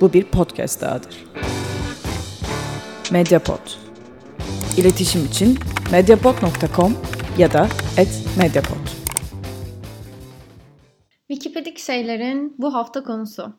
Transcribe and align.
Bu 0.00 0.12
bir 0.12 0.24
podcast 0.24 0.80
dahadır. 0.80 1.24
Mediapod. 3.12 3.70
İletişim 4.76 5.24
için 5.24 5.58
mediapod.com 5.92 6.96
ya 7.38 7.52
da 7.52 7.68
@mediapod. 8.38 8.88
Wikipedik 11.28 11.78
şeylerin 11.78 12.54
bu 12.58 12.74
hafta 12.74 13.02
konusu. 13.02 13.52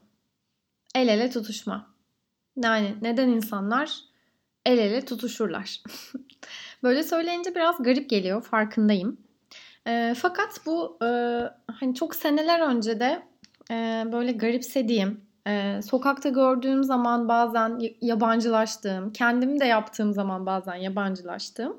El 0.95 1.07
ele 1.07 1.29
tutuşma. 1.29 1.95
Yani 2.63 2.95
neden 3.01 3.27
insanlar 3.29 3.99
el 4.65 4.77
ele 4.77 5.05
tutuşurlar? 5.05 5.81
Böyle 6.83 7.03
söyleyince 7.03 7.55
biraz 7.55 7.83
garip 7.83 8.09
geliyor 8.09 8.43
farkındayım. 8.43 9.17
E, 9.87 10.13
fakat 10.17 10.61
bu 10.65 10.97
e, 11.05 11.07
hani 11.71 11.95
çok 11.95 12.15
seneler 12.15 12.59
önce 12.59 12.99
de 12.99 13.21
e, 13.71 14.03
böyle 14.11 14.31
garipsediğim, 14.31 15.28
e, 15.47 15.81
sokakta 15.81 16.29
gördüğüm 16.29 16.83
zaman 16.83 17.27
bazen 17.27 17.79
yabancılaştığım, 18.01 19.13
kendim 19.13 19.59
de 19.59 19.65
yaptığım 19.65 20.13
zaman 20.13 20.45
bazen 20.45 20.75
yabancılaştığım 20.75 21.77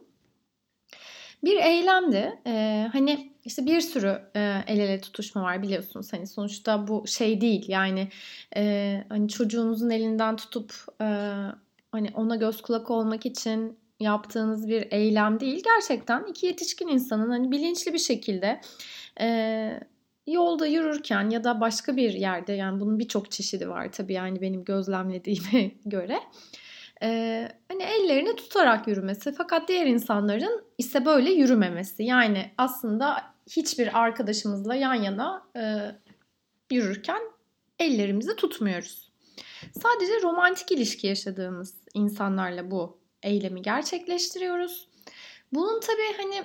bir 1.45 1.57
eylemdi. 1.57 2.39
E, 2.47 2.87
hani 2.93 3.33
işte 3.45 3.67
bir 3.67 3.81
sürü 3.81 4.23
e, 4.37 4.65
el 4.67 4.79
ele 4.79 5.01
tutuşma 5.01 5.43
var 5.43 5.63
biliyorsunuz. 5.63 6.13
Hani 6.13 6.27
sonuçta 6.27 6.89
bu 6.89 7.07
şey 7.07 7.41
değil 7.41 7.65
yani 7.69 8.09
e, 8.57 9.05
hani 9.09 9.29
çocuğunuzun 9.29 9.91
elinden 9.91 10.37
tutup 10.37 10.75
e, 11.01 11.05
hani 11.93 12.11
ona 12.15 12.37
göz 12.37 12.63
kulak 12.63 12.91
olmak 12.91 13.27
için 13.27 13.79
yaptığınız 14.01 14.69
bir 14.69 14.93
eylem 14.93 15.41
değil. 15.41 15.63
Gerçekten 15.65 16.25
iki 16.25 16.47
yetişkin 16.47 16.89
insanın 16.89 17.31
hani 17.31 17.51
bilinçli 17.51 17.93
bir 17.93 17.99
şekilde 17.99 18.61
e, 19.21 19.81
yolda 20.27 20.67
yürürken 20.67 21.31
ya 21.31 21.45
da 21.45 21.61
başka 21.61 21.97
bir 21.97 22.13
yerde 22.13 22.53
yani 22.53 22.81
bunun 22.81 22.99
birçok 22.99 23.31
çeşidi 23.31 23.69
var 23.69 23.93
tabii 23.93 24.13
yani 24.13 24.41
benim 24.41 24.65
gözlemlediğime 24.65 25.71
göre. 25.87 26.21
Ee, 27.03 27.49
hani 27.69 27.83
ellerini 27.83 28.37
tutarak 28.37 28.89
yürümesi 28.89 29.33
fakat 29.33 29.69
diğer 29.69 29.87
insanların 29.87 30.65
ise 30.79 31.05
böyle 31.05 31.31
yürümemesi. 31.31 32.03
Yani 32.03 32.51
aslında 32.59 33.35
hiçbir 33.51 34.01
arkadaşımızla 34.01 34.75
yan 34.75 34.95
yana 34.95 35.47
e, 35.57 35.63
yürürken 36.71 37.21
ellerimizi 37.79 38.37
tutmuyoruz. 38.37 39.13
Sadece 39.83 40.23
romantik 40.23 40.73
ilişki 40.73 41.07
yaşadığımız 41.07 41.75
insanlarla 41.95 42.71
bu 42.71 42.99
eylemi 43.23 43.63
gerçekleştiriyoruz. 43.63 44.89
Bunun 45.53 45.81
tabii 45.81 46.17
hani 46.17 46.45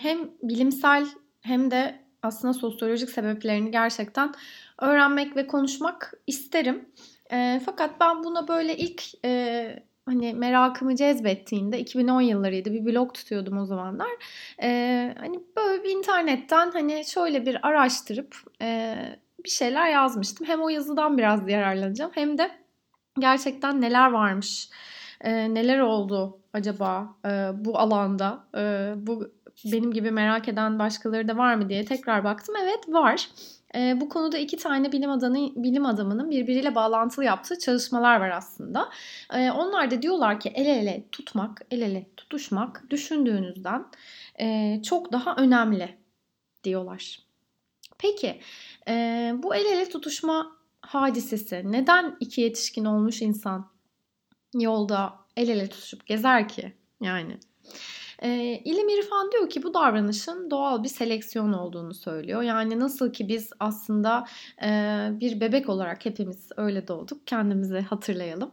hem 0.00 0.30
bilimsel 0.42 1.06
hem 1.40 1.70
de 1.70 2.07
aslında 2.22 2.54
sosyolojik 2.54 3.10
sebeplerini 3.10 3.70
gerçekten 3.70 4.34
öğrenmek 4.80 5.36
ve 5.36 5.46
konuşmak 5.46 6.14
isterim. 6.26 6.88
E, 7.32 7.60
fakat 7.66 8.00
ben 8.00 8.24
buna 8.24 8.48
böyle 8.48 8.76
ilk 8.76 9.02
e, 9.24 9.82
hani 10.06 10.34
merakımı 10.34 10.96
cezbettiğinde 10.96 11.78
2010 11.78 12.20
yıllarıydı 12.20 12.72
bir 12.72 12.84
blog 12.84 13.14
tutuyordum 13.14 13.58
o 13.58 13.64
zamanlar. 13.64 14.10
E, 14.62 15.14
hani 15.18 15.40
böyle 15.56 15.84
bir 15.84 15.90
internetten 15.90 16.70
hani 16.70 17.04
şöyle 17.06 17.46
bir 17.46 17.66
araştırıp 17.68 18.36
e, 18.62 18.96
bir 19.44 19.50
şeyler 19.50 19.90
yazmıştım. 19.90 20.46
Hem 20.46 20.62
o 20.62 20.68
yazıdan 20.68 21.18
biraz 21.18 21.48
yararlanacağım 21.48 22.10
hem 22.14 22.38
de 22.38 22.50
gerçekten 23.18 23.80
neler 23.80 24.10
varmış, 24.10 24.70
e, 25.20 25.54
neler 25.54 25.78
oldu 25.78 26.38
acaba 26.52 27.16
e, 27.24 27.50
bu 27.54 27.78
alanda, 27.78 28.44
e, 28.56 28.92
bu 28.96 29.30
benim 29.64 29.92
gibi 29.92 30.10
merak 30.10 30.48
eden 30.48 30.78
başkaları 30.78 31.28
da 31.28 31.36
var 31.36 31.54
mı 31.54 31.68
diye 31.68 31.84
tekrar 31.84 32.24
baktım. 32.24 32.54
Evet 32.62 32.88
var. 32.88 33.28
E, 33.74 34.00
bu 34.00 34.08
konuda 34.08 34.38
iki 34.38 34.56
tane 34.56 34.92
bilim 34.92 35.10
adamı 35.10 35.38
bilim 35.56 35.86
adamının 35.86 36.30
birbiriyle 36.30 36.74
bağlantılı 36.74 37.24
yaptığı 37.24 37.58
çalışmalar 37.58 38.20
var 38.20 38.30
aslında. 38.30 38.88
E, 39.32 39.50
onlar 39.50 39.90
da 39.90 40.02
diyorlar 40.02 40.40
ki 40.40 40.52
el 40.54 40.66
ele 40.66 41.04
tutmak, 41.12 41.62
el 41.70 41.80
ele 41.80 42.06
tutuşmak 42.16 42.84
düşündüğünüzden 42.90 43.86
e, 44.40 44.80
çok 44.82 45.12
daha 45.12 45.36
önemli 45.36 45.98
diyorlar. 46.64 47.18
Peki 47.98 48.40
e, 48.88 49.32
bu 49.36 49.54
el 49.54 49.66
ele 49.66 49.88
tutuşma 49.88 50.56
hadisesi 50.80 51.62
neden 51.64 52.16
iki 52.20 52.40
yetişkin 52.40 52.84
olmuş 52.84 53.22
insan 53.22 53.70
yolda 54.54 55.14
el 55.36 55.48
ele 55.48 55.68
tutuşup 55.68 56.06
gezer 56.06 56.48
ki 56.48 56.72
yani? 57.00 57.38
E, 58.22 58.60
ilim 58.64 58.88
irfan 58.88 59.32
diyor 59.32 59.50
ki 59.50 59.62
bu 59.62 59.74
davranışın 59.74 60.50
doğal 60.50 60.82
bir 60.84 60.88
seleksiyon 60.88 61.52
olduğunu 61.52 61.94
söylüyor. 61.94 62.42
Yani 62.42 62.80
nasıl 62.80 63.12
ki 63.12 63.28
biz 63.28 63.50
aslında 63.60 64.26
e, 64.62 64.68
bir 65.12 65.40
bebek 65.40 65.68
olarak 65.68 66.04
hepimiz 66.06 66.48
öyle 66.56 66.88
doğduk. 66.88 67.26
Kendimizi 67.26 67.80
hatırlayalım. 67.80 68.50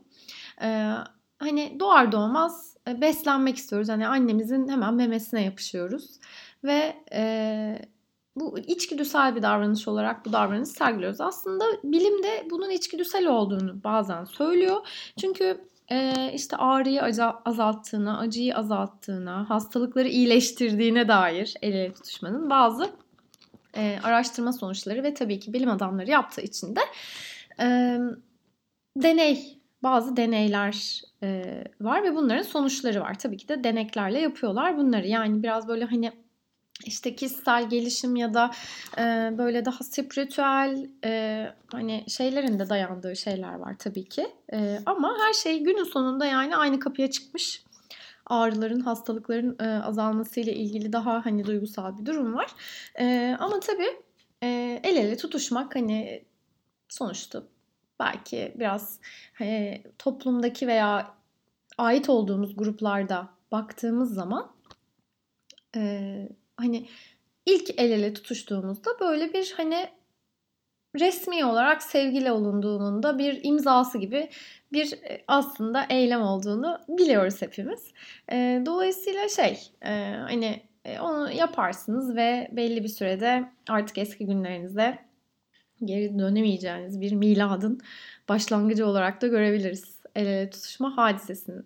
E, 0.61 0.91
hani 1.39 1.77
doğar 1.79 2.11
doğmaz 2.11 2.77
e, 2.87 3.01
beslenmek 3.01 3.57
istiyoruz. 3.57 3.89
Hani 3.89 4.07
annemizin 4.07 4.67
hemen 4.67 4.93
memesine 4.93 5.43
yapışıyoruz. 5.43 6.19
Ve 6.63 6.95
e, 7.13 7.79
bu 8.35 8.59
içgüdüsel 8.59 9.35
bir 9.35 9.41
davranış 9.41 9.87
olarak 9.87 10.25
bu 10.25 10.33
davranışı 10.33 10.71
sergiliyoruz. 10.71 11.21
Aslında 11.21 11.65
bilim 11.83 12.23
de 12.23 12.47
bunun 12.51 12.69
içgüdüsel 12.69 13.27
olduğunu 13.27 13.83
bazen 13.83 14.23
söylüyor. 14.23 14.87
Çünkü 15.21 15.67
e, 15.91 16.31
işte 16.33 16.57
ağrıyı 16.57 17.01
azalttığına, 17.45 18.19
acıyı 18.19 18.55
azalttığına, 18.55 19.49
hastalıkları 19.49 20.07
iyileştirdiğine 20.07 21.07
dair 21.07 21.53
el 21.61 21.73
ele 21.73 21.93
tutuşmanın 21.93 22.49
bazı 22.49 22.89
e, 23.77 23.99
araştırma 24.03 24.53
sonuçları 24.53 25.03
ve 25.03 25.13
tabii 25.13 25.39
ki 25.39 25.53
bilim 25.53 25.69
adamları 25.69 26.09
yaptığı 26.09 26.41
için 26.41 26.75
de 26.75 26.81
e, 27.59 27.97
deney, 28.97 29.59
bazı 29.83 30.17
deneyler 30.17 31.01
e, 31.23 31.63
var 31.81 32.03
ve 32.03 32.15
bunların 32.15 32.43
sonuçları 32.43 33.01
var. 33.01 33.19
Tabii 33.19 33.37
ki 33.37 33.47
de 33.47 33.63
deneklerle 33.63 34.19
yapıyorlar 34.19 34.77
bunları. 34.77 35.07
Yani 35.07 35.43
biraz 35.43 35.67
böyle 35.67 35.85
hani 35.85 36.24
işte 36.83 37.15
kişisel 37.15 37.69
gelişim 37.69 38.15
ya 38.15 38.33
da 38.33 38.51
e, 38.97 39.01
böyle 39.37 39.65
daha 39.65 39.83
spiritüel 39.83 40.89
e, 41.05 41.45
hani 41.71 42.05
şeylerin 42.07 42.59
de 42.59 42.69
dayandığı 42.69 43.15
şeyler 43.15 43.53
var 43.53 43.75
tabii 43.79 44.09
ki. 44.09 44.27
E, 44.53 44.79
ama 44.85 45.17
her 45.19 45.33
şey 45.33 45.63
günün 45.63 45.83
sonunda 45.83 46.25
yani 46.25 46.55
aynı 46.55 46.79
kapıya 46.79 47.11
çıkmış. 47.11 47.63
Ağrıların, 48.25 48.79
hastalıkların 48.79 49.55
e, 49.59 49.83
azalması 49.83 50.39
ile 50.39 50.53
ilgili 50.53 50.93
daha 50.93 51.25
hani 51.25 51.45
duygusal 51.45 51.97
bir 51.97 52.05
durum 52.05 52.33
var. 52.35 52.51
E, 52.99 53.37
ama 53.39 53.59
tabii 53.59 54.01
e, 54.43 54.79
el 54.83 54.95
ele 54.95 55.17
tutuşmak 55.17 55.75
hani 55.75 56.25
sonuçta 56.89 57.43
belki 57.99 58.53
biraz 58.55 58.99
e, 59.41 59.81
toplumdaki 59.99 60.67
veya 60.67 61.15
ait 61.77 62.09
olduğumuz 62.09 62.55
gruplarda 62.55 63.29
baktığımız 63.51 64.13
zaman 64.13 64.51
e, 65.75 66.29
hani 66.57 66.87
ilk 67.45 67.69
el 67.79 67.91
ele 67.91 68.13
tutuştuğumuzda 68.13 68.99
böyle 68.99 69.33
bir 69.33 69.53
hani 69.57 69.89
resmi 70.99 71.45
olarak 71.45 71.83
sevgili 71.83 72.31
olunduğunun 72.31 73.03
da 73.03 73.17
bir 73.17 73.39
imzası 73.43 73.97
gibi 73.97 74.29
bir 74.73 74.93
e, 74.93 75.23
aslında 75.27 75.85
eylem 75.89 76.21
olduğunu 76.21 76.79
biliyoruz 76.87 77.41
hepimiz. 77.41 77.91
E, 78.31 78.61
dolayısıyla 78.65 79.29
şey 79.29 79.71
e, 79.85 80.15
hani 80.27 80.61
onu 81.01 81.31
yaparsınız 81.31 82.15
ve 82.15 82.47
belli 82.51 82.83
bir 82.83 82.89
sürede 82.89 83.49
artık 83.69 83.97
eski 83.97 84.25
günlerinize 84.25 84.97
geri 85.85 86.19
dönemeyeceğiniz 86.19 87.01
bir 87.01 87.11
miladın 87.11 87.81
başlangıcı 88.29 88.87
olarak 88.87 89.21
da 89.21 89.27
görebiliriz 89.27 89.95
el 90.15 90.25
ele 90.25 90.49
tutuşma 90.49 90.97
hadisesini. 90.97 91.61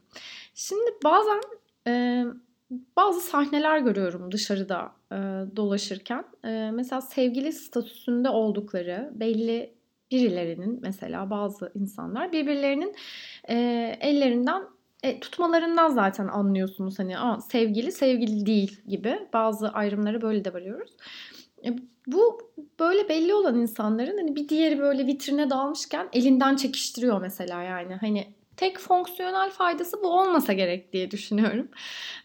Şimdi 0.54 0.92
bazen 1.04 1.42
bazı 2.72 3.22
sahneler 3.22 3.80
görüyorum 3.80 4.31
dışarıda 4.31 4.91
e, 5.12 5.16
dolaşırken. 5.56 6.24
E, 6.46 6.72
mesela 6.74 7.02
sevgili 7.02 7.53
statüsünde 7.53 8.30
oldukları 8.30 9.12
belli 9.16 9.74
birilerinin 10.12 10.80
mesela 10.81 11.30
bazı 11.30 11.71
insanlar 11.75 12.31
birbirlerinin 12.31 12.95
e, 13.50 13.56
ellerinden 14.01 14.63
e, 15.04 15.19
tutmalarından 15.19 15.89
zaten 15.89 16.27
anlıyorsunuz 16.27 17.00
hani 17.00 17.19
Aa, 17.19 17.39
sevgili 17.39 17.92
sevgili 17.92 18.45
değil 18.45 18.81
gibi 18.88 19.19
bazı 19.33 19.69
ayrımları 19.69 20.22
böyle 20.22 20.45
de 20.45 20.54
varıyoruz. 20.54 20.92
E, 21.65 21.69
bu 22.07 22.51
böyle 22.80 23.10
belli 23.10 23.33
olan 23.33 23.60
insanların 23.60 24.18
hani 24.18 24.36
bir 24.36 24.50
diğeri 24.50 24.80
böyle 24.80 25.07
vitrine 25.07 25.50
dalmışken 25.50 26.10
elinden 26.13 26.56
çekiştiriyor 26.56 27.22
mesela 27.22 27.63
yani 27.63 27.95
hani 27.95 28.33
tek 28.60 28.80
fonksiyonel 28.80 29.50
faydası 29.50 30.04
bu 30.04 30.08
olmasa 30.08 30.54
gerek 30.54 30.94
diye 30.94 31.12
düşünüyorum. 31.12 31.68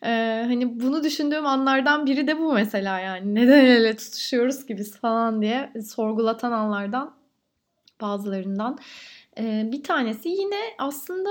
Ee, 0.03 0.43
hani 0.47 0.81
bunu 0.81 1.05
düşündüğüm 1.05 1.47
anlardan 1.47 2.07
biri 2.07 2.27
de 2.27 2.39
bu 2.39 2.53
mesela 2.53 2.99
yani. 2.99 3.35
Neden 3.35 3.65
el 3.65 3.71
ele 3.71 3.97
tutuşuyoruz 3.97 4.67
ki 4.67 4.79
biz 4.79 4.97
falan 4.97 5.43
diye 5.43 5.73
sorgulatan 5.87 6.53
anlardan 6.53 7.15
bazılarından. 8.01 8.79
Ee, 9.39 9.69
bir 9.73 9.83
tanesi 9.83 10.29
yine 10.29 10.61
aslında 10.79 11.31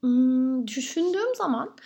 hmm, 0.00 0.68
düşündüğüm 0.68 1.34
zaman 1.34 1.76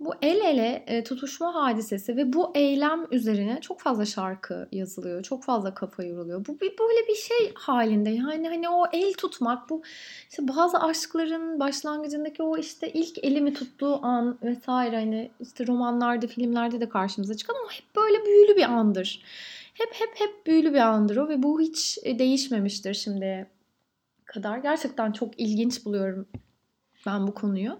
bu 0.00 0.14
el 0.22 0.40
ele 0.40 0.84
e, 0.86 1.04
tutuşma 1.04 1.54
hadisesi 1.54 2.16
ve 2.16 2.32
bu 2.32 2.52
eylem 2.54 3.06
üzerine 3.10 3.60
çok 3.60 3.80
fazla 3.80 4.04
şarkı 4.06 4.68
yazılıyor. 4.72 5.22
Çok 5.22 5.44
fazla 5.44 5.74
kafa 5.74 6.04
yoruluyor. 6.04 6.46
Bu 6.46 6.60
bir 6.60 6.78
böyle 6.78 7.08
bir 7.08 7.14
şey 7.14 7.54
halinde. 7.54 8.10
Yani 8.10 8.48
hani 8.48 8.68
o 8.68 8.84
el 8.92 9.12
tutmak 9.14 9.70
bu 9.70 9.82
işte 10.30 10.48
bazı 10.48 10.78
aşkların 10.78 11.60
başlangıcındaki 11.60 12.42
o 12.42 12.58
işte 12.58 12.92
ilk 12.92 13.24
elimi 13.24 13.54
tuttuğu 13.54 14.04
an 14.06 14.38
vesaire 14.42 14.96
hani 14.96 15.30
işte 15.40 15.66
romanlarda, 15.66 16.26
filmlerde 16.26 16.80
de 16.80 16.88
karşımıza 16.88 17.36
çıkan 17.36 17.54
ama 17.54 17.72
hep 17.72 17.96
böyle 17.96 18.26
büyülü 18.26 18.56
bir 18.56 18.70
andır. 18.70 19.22
Hep 19.74 19.88
hep 19.92 20.10
hep 20.14 20.46
büyülü 20.46 20.74
bir 20.74 20.80
andır 20.80 21.16
o 21.16 21.28
ve 21.28 21.42
bu 21.42 21.60
hiç 21.60 21.98
değişmemiştir 22.04 22.94
şimdiye 22.94 23.46
kadar. 24.24 24.58
Gerçekten 24.58 25.12
çok 25.12 25.40
ilginç 25.40 25.84
buluyorum 25.84 26.28
ben 27.06 27.26
bu 27.26 27.34
konuyu. 27.34 27.78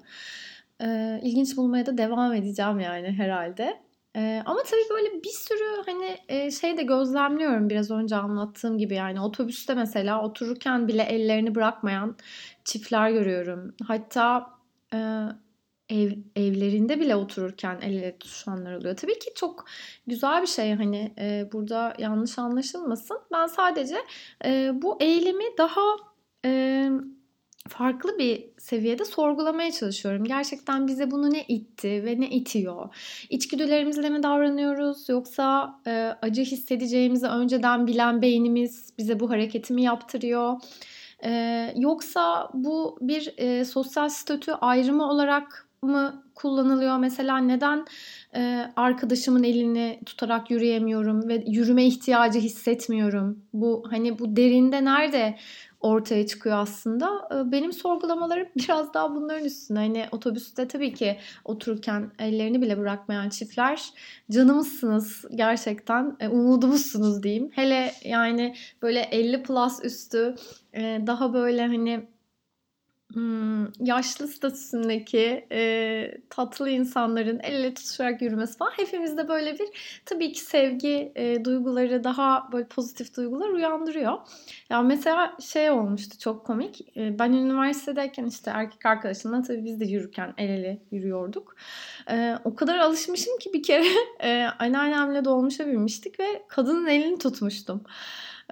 Ee, 0.83 1.21
ilginç 1.23 1.57
bulmaya 1.57 1.87
da 1.87 1.99
devam 1.99 2.33
edeceğim 2.35 2.81
yani 2.81 3.13
herhalde. 3.13 3.83
Ee, 4.17 4.43
ama 4.47 4.63
tabii 4.63 4.91
böyle 4.91 5.25
bir 5.25 5.31
sürü 5.31 5.83
hani 5.87 6.19
e, 6.29 6.51
şey 6.51 6.77
de 6.77 6.83
gözlemliyorum 6.83 7.71
biraz 7.71 7.91
önce 7.91 8.17
anlattığım 8.17 8.79
gibi 8.79 8.95
yani 8.95 9.21
otobüste 9.21 9.75
mesela 9.75 10.23
otururken 10.23 10.89
bile 10.89 11.03
ellerini 11.03 11.55
bırakmayan 11.55 12.17
çiftler 12.65 13.11
görüyorum. 13.11 13.75
Hatta 13.87 14.51
e, 14.95 14.99
ev, 15.91 16.13
evlerinde 16.37 17.01
bile 17.01 17.17
otururken 17.17 17.79
el 17.83 17.93
ele 17.93 18.19
tutuşanlar 18.19 18.75
oluyor. 18.77 18.97
Tabii 18.97 19.19
ki 19.19 19.31
çok 19.35 19.65
güzel 20.07 20.43
bir 20.43 20.47
şey 20.47 20.75
hani 20.75 21.15
e, 21.19 21.49
burada 21.53 21.95
yanlış 21.99 22.39
anlaşılmasın. 22.39 23.19
Ben 23.33 23.47
sadece 23.47 23.97
e, 24.45 24.71
bu 24.83 24.97
eylemi 25.01 25.45
daha 25.59 25.81
e, 26.45 26.91
farklı 27.69 28.19
bir 28.19 28.45
seviyede 28.59 29.05
sorgulamaya 29.05 29.73
çalışıyorum. 29.73 30.25
Gerçekten 30.25 30.87
bize 30.87 31.11
bunu 31.11 31.31
ne 31.31 31.45
itti 31.45 32.05
ve 32.05 32.21
ne 32.21 32.31
itiyor? 32.31 32.95
İçgüdülerimizle 33.31 34.11
mi 34.11 34.23
davranıyoruz 34.23 35.09
yoksa 35.09 35.75
e, 35.87 36.13
acı 36.23 36.43
hissedeceğimizi 36.43 37.27
önceden 37.27 37.87
bilen 37.87 38.23
beynimiz 38.23 38.93
bize 38.99 39.21
bu 39.21 39.31
hareketi 39.31 39.73
mi 39.73 39.83
yaptırıyor? 39.83 40.61
E, 41.25 41.73
yoksa 41.77 42.51
bu 42.55 42.99
bir 43.01 43.35
e, 43.37 43.65
sosyal 43.65 44.09
statü 44.09 44.53
ayrımı 44.53 45.11
olarak 45.11 45.67
mı 45.83 46.23
kullanılıyor? 46.35 46.99
Mesela 46.99 47.39
neden 47.39 47.85
e, 48.35 48.71
arkadaşımın 48.77 49.43
elini 49.43 50.01
tutarak 50.07 50.51
yürüyemiyorum 50.51 51.29
ve 51.29 51.45
yürüme 51.47 51.85
ihtiyacı 51.87 52.39
hissetmiyorum? 52.39 53.43
Bu 53.53 53.85
hani 53.91 54.19
bu 54.19 54.37
derinde 54.37 54.85
nerede 54.85 55.37
ortaya 55.81 56.27
çıkıyor 56.27 56.59
aslında. 56.59 57.29
Benim 57.53 57.73
sorgulamalarım 57.73 58.49
biraz 58.57 58.95
daha 58.95 59.15
bunların 59.15 59.45
üstüne. 59.45 59.79
Hani 59.79 60.07
otobüste 60.13 60.69
tabii 60.69 60.95
ki 60.95 61.17
otururken 61.45 62.11
ellerini 62.19 62.63
bile 62.63 62.79
bırakmayan 62.79 63.29
çiftler 63.29 63.91
canımızsınız 64.31 65.25
gerçekten. 65.35 66.17
Umudumuzsunuz 66.31 67.23
diyeyim. 67.23 67.51
Hele 67.55 67.93
yani 68.05 68.55
böyle 68.83 69.01
50 69.01 69.43
plus 69.43 69.85
üstü 69.85 70.35
daha 71.07 71.35
böyle 71.35 71.67
hani 71.67 72.07
Hmm, 73.13 73.87
yaşlı 73.87 74.29
statüsündeki 74.29 75.47
e, 75.53 76.19
tatlı 76.31 76.71
insanların 76.71 77.41
el 77.43 77.53
ele 77.53 77.75
tutuşarak 77.75 78.23
yürümesi 78.23 78.59
falan 78.59 78.71
hepimizde 78.71 79.29
böyle 79.29 79.59
bir 79.59 80.01
tabii 80.07 80.33
ki 80.33 80.41
sevgi 80.41 81.13
e, 81.17 81.45
duyguları 81.45 82.05
daha 82.05 82.49
böyle 82.53 82.69
pozitif 82.69 83.17
duygular 83.17 83.49
uyandırıyor. 83.49 84.19
Ya 84.71 84.83
mesela 84.83 85.37
şey 85.41 85.71
olmuştu 85.71 86.19
çok 86.19 86.47
komik. 86.47 86.97
E, 86.97 87.19
ben 87.19 87.33
üniversitedeyken 87.33 88.27
işte 88.27 88.51
erkek 88.55 88.87
arkadaşımla 88.87 89.43
tabii 89.43 89.65
biz 89.65 89.81
de 89.81 89.85
yürürken 89.85 90.35
el 90.39 90.49
ele 90.49 90.79
yürüyorduk. 90.91 91.57
E, 92.11 92.35
o 92.45 92.55
kadar 92.55 92.79
alışmışım 92.79 93.39
ki 93.39 93.53
bir 93.53 93.63
kere 93.63 93.87
e, 94.21 94.45
anneannemle 94.59 95.25
dolmuşa 95.25 95.67
binmiştik 95.67 96.21
ve 96.21 96.43
kadının 96.49 96.87
elini 96.87 97.19
tutmuştum. 97.19 97.85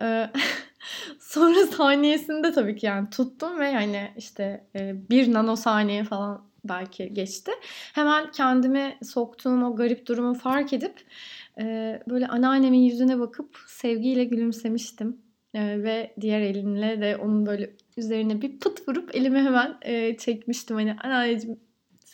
E, 0.02 0.30
Sonra 1.18 1.66
saniyesinde 1.66 2.52
tabii 2.52 2.76
ki 2.76 2.86
yani 2.86 3.10
tuttum 3.10 3.60
ve 3.60 3.68
yani 3.68 4.12
işte 4.16 4.66
e, 4.76 4.94
bir 5.10 5.32
nanosaniye 5.32 6.04
falan 6.04 6.44
belki 6.64 7.14
geçti. 7.14 7.52
Hemen 7.92 8.30
kendimi 8.30 8.98
soktuğum 9.02 9.64
o 9.64 9.76
garip 9.76 10.06
durumu 10.06 10.34
fark 10.34 10.72
edip 10.72 11.00
e, 11.60 11.98
böyle 12.08 12.26
anneannemin 12.26 12.78
yüzüne 12.78 13.18
bakıp 13.18 13.56
sevgiyle 13.66 14.24
gülümsemiştim. 14.24 15.24
E, 15.54 15.82
ve 15.82 16.14
diğer 16.20 16.40
elimle 16.40 17.00
de 17.00 17.16
onun 17.16 17.46
böyle 17.46 17.70
üzerine 17.96 18.42
bir 18.42 18.58
pıt 18.58 18.88
vurup 18.88 19.14
elimi 19.14 19.38
hemen 19.38 19.78
çekmiştim. 20.18 20.76
Hani 20.76 20.96
anneanneciğim 21.02 21.60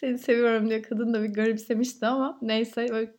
seni 0.00 0.19
seviyorum 0.19 0.69
diye 0.69 0.82
kadın 0.82 1.14
da 1.14 1.22
bir 1.22 1.28
garipsemişti 1.28 2.06
ama 2.06 2.38
neyse 2.43 2.87
böyle 2.90 3.14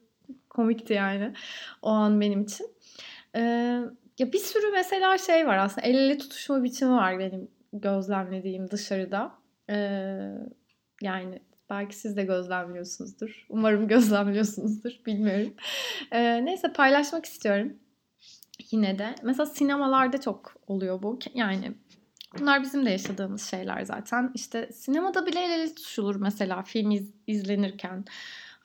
komikti 0.50 0.94
yani 0.94 1.34
o 1.82 1.90
an 1.90 2.22
benim 2.22 2.42
için. 2.42 2.68
Ee, 3.36 3.82
ya 4.22 4.34
bir 4.34 4.40
sürü 4.40 4.72
mesela 4.72 5.18
şey 5.18 5.48
var 5.48 5.58
aslında. 5.58 5.88
El 5.88 5.96
ele 5.96 6.18
tutuşma 6.18 6.64
biçimi 6.64 6.92
var 6.92 7.20
benim 7.20 7.52
gözlemlediğim 7.74 8.72
dışarıda. 8.72 9.32
Ee, 9.70 10.32
yani 11.02 11.40
belki 11.70 11.96
siz 11.96 12.18
de 12.18 12.24
gözlemliyorsunuzdur. 12.24 13.46
Umarım 13.50 13.88
gözlemliyorsunuzdur. 13.94 14.92
Bilmiyorum. 15.06 15.54
Ee, 16.12 16.46
neyse 16.46 16.74
paylaşmak 16.74 17.26
istiyorum. 17.26 17.74
Yine 18.72 19.00
de. 19.00 19.16
Mesela 19.24 19.46
sinemalarda 19.46 20.22
çok 20.22 20.54
oluyor 20.68 21.04
bu. 21.04 21.20
Yani 21.34 21.74
Bunlar 22.40 22.64
bizim 22.64 22.86
de 22.86 22.90
yaşadığımız 22.90 23.42
şeyler 23.42 23.82
zaten. 23.82 24.32
İşte 24.36 24.72
sinemada 24.72 25.26
bile 25.26 25.40
el 25.40 25.52
ele 25.52 25.76
tutuşulur 25.76 26.16
mesela 26.16 26.64
film 26.64 26.92
iz, 26.92 27.12
izlenirken. 27.28 28.06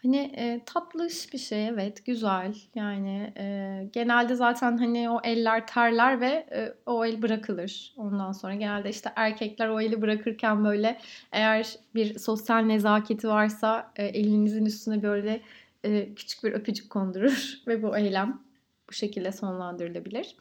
Hani 0.03 0.17
e, 0.17 0.61
tatlış 0.67 1.33
bir 1.33 1.39
şey 1.39 1.69
evet 1.69 2.07
güzel 2.07 2.55
yani 2.75 3.33
e, 3.39 3.89
genelde 3.93 4.35
zaten 4.35 4.77
hani 4.77 5.11
o 5.11 5.21
eller 5.25 5.67
terler 5.67 6.21
ve 6.21 6.47
e, 6.53 6.75
o 6.87 7.05
el 7.05 7.23
bırakılır 7.23 7.95
ondan 7.97 8.33
sonra 8.33 8.55
genelde 8.55 8.91
işte 8.91 9.13
erkekler 9.17 9.69
o 9.69 9.81
eli 9.81 10.03
bırakırken 10.03 10.65
böyle 10.65 10.99
eğer 11.33 11.77
bir 11.95 12.19
sosyal 12.19 12.61
nezaketi 12.61 13.29
varsa 13.29 13.93
e, 13.97 14.05
elinizin 14.05 14.65
üstüne 14.65 15.03
böyle 15.03 15.41
e, 15.85 16.15
küçük 16.15 16.45
bir 16.45 16.53
öpücük 16.53 16.91
kondurur 16.91 17.55
ve 17.67 17.83
bu 17.83 17.97
eylem 17.97 18.43
bu 18.89 18.93
şekilde 18.93 19.33
sonlandırılabilir. 19.33 20.37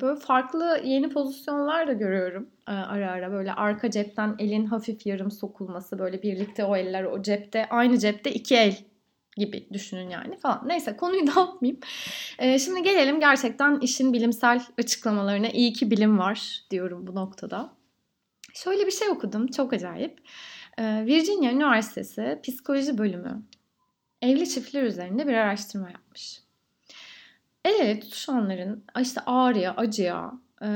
Böyle 0.00 0.20
farklı 0.20 0.80
yeni 0.84 1.08
pozisyonlar 1.08 1.88
da 1.88 1.92
görüyorum 1.92 2.50
ara 2.66 3.10
ara. 3.10 3.32
Böyle 3.32 3.52
arka 3.52 3.90
cepten 3.90 4.36
elin 4.38 4.66
hafif 4.66 5.06
yarım 5.06 5.30
sokulması. 5.30 5.98
Böyle 5.98 6.22
birlikte 6.22 6.64
o 6.64 6.76
eller 6.76 7.04
o 7.04 7.22
cepte. 7.22 7.68
Aynı 7.68 7.98
cepte 7.98 8.32
iki 8.32 8.56
el 8.56 8.76
gibi 9.36 9.68
düşünün 9.72 10.10
yani 10.10 10.36
falan. 10.36 10.62
Neyse 10.66 10.96
konuyu 10.96 11.26
dağıtmayayım. 11.36 11.80
Şimdi 12.58 12.82
gelelim 12.82 13.20
gerçekten 13.20 13.80
işin 13.80 14.12
bilimsel 14.12 14.62
açıklamalarına. 14.78 15.48
İyi 15.48 15.72
ki 15.72 15.90
bilim 15.90 16.18
var 16.18 16.62
diyorum 16.70 17.06
bu 17.06 17.14
noktada. 17.14 17.72
Şöyle 18.54 18.86
bir 18.86 18.92
şey 18.92 19.08
okudum. 19.08 19.46
Çok 19.46 19.72
acayip. 19.72 20.20
Virginia 20.78 21.52
Üniversitesi 21.52 22.40
Psikoloji 22.42 22.98
Bölümü 22.98 23.42
evli 24.22 24.48
çiftler 24.48 24.82
üzerinde 24.82 25.26
bir 25.26 25.34
araştırma 25.34 25.90
yapmış 25.90 26.45
ele 27.68 28.00
tutuşanların 28.00 28.84
işte 29.00 29.20
ağrıya, 29.26 29.74
acıya 29.76 30.32
e, 30.62 30.66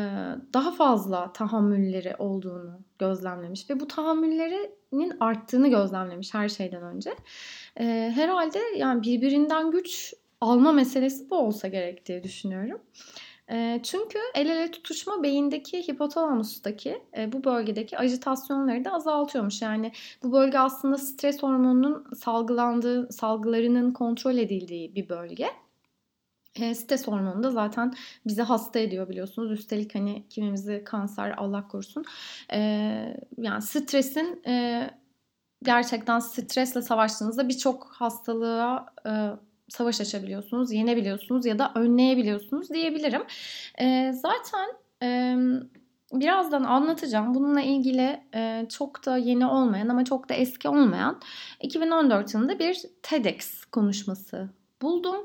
daha 0.54 0.72
fazla 0.72 1.32
tahammülleri 1.32 2.16
olduğunu 2.18 2.80
gözlemlemiş 2.98 3.70
ve 3.70 3.80
bu 3.80 3.88
tahammüllerinin 3.88 5.16
arttığını 5.20 5.68
gözlemlemiş 5.68 6.34
her 6.34 6.48
şeyden 6.48 6.82
önce. 6.82 7.14
E, 7.80 8.12
herhalde 8.14 8.58
yani 8.76 9.02
birbirinden 9.02 9.70
güç 9.70 10.14
alma 10.40 10.72
meselesi 10.72 11.30
bu 11.30 11.38
olsa 11.38 11.68
gerek 11.68 12.06
diye 12.06 12.22
düşünüyorum. 12.22 12.80
E, 13.52 13.80
çünkü 13.82 14.18
el 14.34 14.48
ele 14.48 14.70
tutuşma 14.70 15.22
beyindeki 15.22 15.88
hipotalamustaki 15.88 17.02
bu 17.26 17.44
bölgedeki 17.44 17.98
ajitasyonları 17.98 18.84
da 18.84 18.92
azaltıyormuş. 18.92 19.62
Yani 19.62 19.92
bu 20.22 20.32
bölge 20.32 20.58
aslında 20.58 20.98
stres 20.98 21.42
hormonunun 21.42 22.06
salgılandığı, 22.14 23.12
salgılarının 23.12 23.90
kontrol 23.90 24.36
edildiği 24.36 24.94
bir 24.94 25.08
bölge. 25.08 25.46
E, 26.54 26.74
stres 26.74 27.06
hormonu 27.06 27.42
da 27.42 27.50
zaten 27.50 27.94
bizi 28.26 28.42
hasta 28.42 28.78
ediyor 28.78 29.08
biliyorsunuz. 29.08 29.50
Üstelik 29.50 29.94
hani 29.94 30.28
kimimizi 30.28 30.82
kanser 30.84 31.34
Allah 31.36 31.68
korusun. 31.68 32.04
E, 32.52 32.58
yani 33.38 33.62
stresin 33.62 34.42
e, 34.46 34.90
gerçekten 35.62 36.18
stresle 36.18 36.82
savaştığınızda 36.82 37.48
birçok 37.48 37.92
hastalığa 37.92 38.86
e, 39.06 39.10
savaş 39.68 40.00
açabiliyorsunuz, 40.00 40.72
yenebiliyorsunuz 40.72 41.46
ya 41.46 41.58
da 41.58 41.72
önleyebiliyorsunuz 41.74 42.70
diyebilirim. 42.70 43.22
E, 43.80 44.12
zaten 44.12 44.68
e, 45.02 45.36
birazdan 46.12 46.64
anlatacağım. 46.64 47.34
Bununla 47.34 47.60
ilgili 47.60 48.20
e, 48.34 48.66
çok 48.68 49.06
da 49.06 49.16
yeni 49.16 49.46
olmayan 49.46 49.88
ama 49.88 50.04
çok 50.04 50.28
da 50.28 50.34
eski 50.34 50.68
olmayan 50.68 51.20
2014 51.60 52.34
yılında 52.34 52.58
bir 52.58 52.82
TEDx 53.02 53.64
konuşması 53.64 54.59
buldum. 54.82 55.16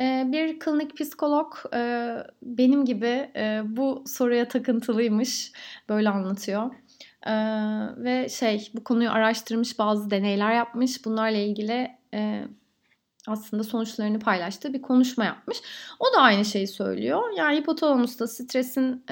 Ee, 0.00 0.24
bir 0.26 0.58
klinik 0.58 0.96
psikolog 0.96 1.54
e, 1.74 2.12
benim 2.42 2.84
gibi 2.84 3.30
e, 3.36 3.62
bu 3.64 4.04
soruya 4.06 4.48
takıntılıymış. 4.48 5.52
Böyle 5.88 6.08
anlatıyor. 6.08 6.74
Ee, 7.26 7.32
ve 7.96 8.28
şey 8.28 8.70
bu 8.74 8.84
konuyu 8.84 9.10
araştırmış 9.10 9.78
bazı 9.78 10.10
deneyler 10.10 10.54
yapmış. 10.54 11.04
Bunlarla 11.04 11.38
ilgili 11.38 11.90
e, 12.14 12.44
aslında 13.26 13.64
sonuçlarını 13.64 14.18
paylaştığı 14.18 14.72
bir 14.72 14.82
konuşma 14.82 15.24
yapmış. 15.24 15.58
O 16.00 16.16
da 16.16 16.20
aynı 16.20 16.44
şeyi 16.44 16.68
söylüyor. 16.68 17.22
Yani 17.36 17.58
hipotalamusta 17.58 18.26
stresin 18.26 19.04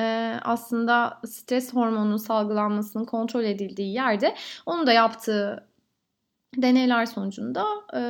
aslında 0.43 1.21
stres 1.26 1.75
hormonunun 1.75 2.16
salgılanmasının 2.16 3.05
kontrol 3.05 3.45
edildiği 3.45 3.95
yerde 3.95 4.35
onun 4.66 4.87
da 4.87 4.93
yaptığı 4.93 5.69
deneyler 6.57 7.07
sonucunda 7.07 7.66
e, 7.95 8.00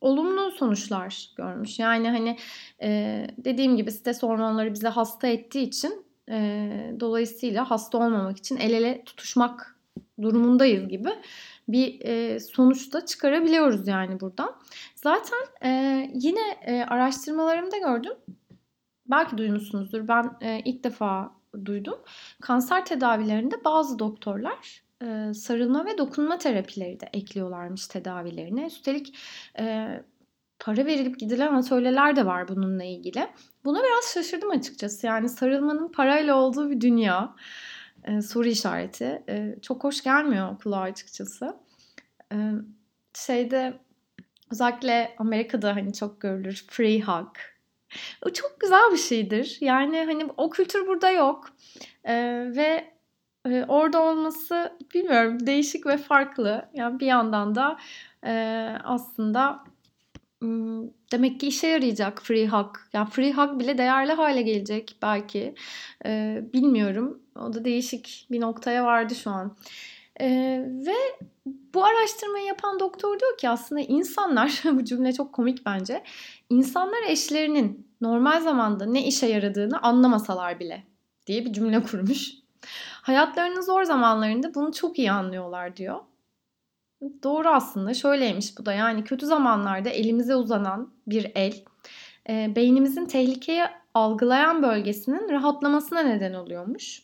olumlu 0.00 0.33
sonuçlar 0.54 1.30
görmüş. 1.36 1.78
Yani 1.78 2.10
hani 2.10 2.38
e, 2.82 3.26
dediğim 3.38 3.76
gibi 3.76 3.90
stres 3.90 4.22
hormonları 4.22 4.74
bize 4.74 4.88
hasta 4.88 5.26
ettiği 5.26 5.62
için 5.62 6.04
e, 6.30 6.96
dolayısıyla 7.00 7.70
hasta 7.70 7.98
olmamak 7.98 8.36
için 8.38 8.56
el 8.56 8.72
ele 8.72 9.04
tutuşmak 9.04 9.76
durumundayız 10.22 10.88
gibi 10.88 11.10
bir 11.68 12.00
e, 12.00 12.40
sonuçta 12.40 13.06
çıkarabiliyoruz 13.06 13.88
yani 13.88 14.20
buradan. 14.20 14.56
Zaten 14.94 15.38
e, 15.64 15.70
yine 16.14 16.50
e, 16.66 16.82
araştırmalarımda 16.82 17.78
gördüm. 17.78 18.14
Belki 19.06 19.38
duymuşsunuzdur. 19.38 20.08
Ben 20.08 20.36
e, 20.40 20.60
ilk 20.64 20.84
defa 20.84 21.34
duydum. 21.64 21.98
Kanser 22.40 22.84
tedavilerinde 22.84 23.64
bazı 23.64 23.98
doktorlar 23.98 24.84
e, 25.02 25.34
sarılma 25.34 25.86
ve 25.86 25.98
dokunma 25.98 26.38
terapileri 26.38 27.00
de 27.00 27.10
ekliyorlarmış 27.12 27.86
tedavilerine. 27.86 28.66
Üstelik 28.66 29.18
e, 29.58 29.88
para 30.58 30.86
verilip 30.86 31.18
gidilen 31.20 31.54
atölyeler 31.54 32.16
de 32.16 32.26
var 32.26 32.48
bununla 32.48 32.84
ilgili. 32.84 33.28
Buna 33.64 33.78
biraz 33.78 34.12
şaşırdım 34.14 34.50
açıkçası. 34.50 35.06
Yani 35.06 35.28
sarılmanın 35.28 35.92
parayla 35.92 36.36
olduğu 36.36 36.70
bir 36.70 36.80
dünya. 36.80 37.34
E, 38.04 38.20
soru 38.20 38.48
işareti. 38.48 39.22
E, 39.28 39.56
çok 39.62 39.84
hoş 39.84 40.02
gelmiyor 40.02 40.58
kulağa 40.58 40.80
açıkçası. 40.80 41.56
E, 42.32 42.36
şeyde 43.14 43.78
özellikle 44.52 45.14
Amerika'da 45.18 45.76
hani 45.76 45.92
çok 45.92 46.20
görülür 46.20 46.64
free 46.68 47.00
hug. 47.00 47.36
O 48.26 48.30
çok 48.30 48.60
güzel 48.60 48.92
bir 48.92 48.98
şeydir. 48.98 49.58
Yani 49.60 50.04
hani 50.04 50.26
o 50.36 50.50
kültür 50.50 50.86
burada 50.86 51.10
yok. 51.10 51.50
E, 52.04 52.14
ve 52.56 52.94
e, 53.46 53.64
orada 53.68 54.02
olması 54.02 54.78
bilmiyorum 54.94 55.46
değişik 55.46 55.86
ve 55.86 55.96
farklı. 55.96 56.68
Yani 56.74 57.00
bir 57.00 57.06
yandan 57.06 57.54
da 57.54 57.78
e, 58.26 58.32
aslında 58.84 59.64
demek 61.12 61.40
ki 61.40 61.46
işe 61.46 61.66
yarayacak 61.66 62.22
free 62.22 62.48
hug. 62.48 62.76
Yani 62.92 63.10
free 63.10 63.32
hug 63.32 63.60
bile 63.60 63.78
değerli 63.78 64.12
hale 64.12 64.42
gelecek 64.42 64.96
belki. 65.02 65.54
E, 66.06 66.40
bilmiyorum. 66.52 67.22
O 67.36 67.52
da 67.52 67.64
değişik 67.64 68.26
bir 68.30 68.40
noktaya 68.40 68.84
vardı 68.84 69.14
şu 69.14 69.30
an. 69.30 69.56
E, 70.20 70.26
ve 70.86 70.96
bu 71.74 71.84
araştırmayı 71.84 72.46
yapan 72.46 72.80
doktor 72.80 73.20
diyor 73.20 73.38
ki 73.38 73.48
aslında 73.48 73.80
insanlar, 73.80 74.62
bu 74.72 74.84
cümle 74.84 75.12
çok 75.12 75.32
komik 75.32 75.66
bence. 75.66 76.04
İnsanlar 76.50 77.02
eşlerinin 77.08 77.88
normal 78.00 78.40
zamanda 78.40 78.86
ne 78.86 79.06
işe 79.06 79.26
yaradığını 79.26 79.82
anlamasalar 79.82 80.60
bile 80.60 80.86
diye 81.26 81.44
bir 81.44 81.52
cümle 81.52 81.82
kurmuş. 81.82 82.30
Hayatlarının 83.02 83.60
zor 83.60 83.84
zamanlarında 83.84 84.54
bunu 84.54 84.72
çok 84.72 84.98
iyi 84.98 85.12
anlıyorlar 85.12 85.76
diyor. 85.76 86.00
Doğru 87.22 87.48
aslında 87.48 87.94
şöyleymiş 87.94 88.58
bu 88.58 88.66
da 88.66 88.72
yani 88.72 89.04
kötü 89.04 89.26
zamanlarda 89.26 89.88
elimize 89.88 90.36
uzanan 90.36 90.92
bir 91.06 91.32
el 91.34 91.64
e, 92.28 92.56
beynimizin 92.56 93.06
tehlikeyi 93.06 93.64
algılayan 93.94 94.62
bölgesinin 94.62 95.28
rahatlamasına 95.30 96.00
neden 96.00 96.34
oluyormuş. 96.34 97.02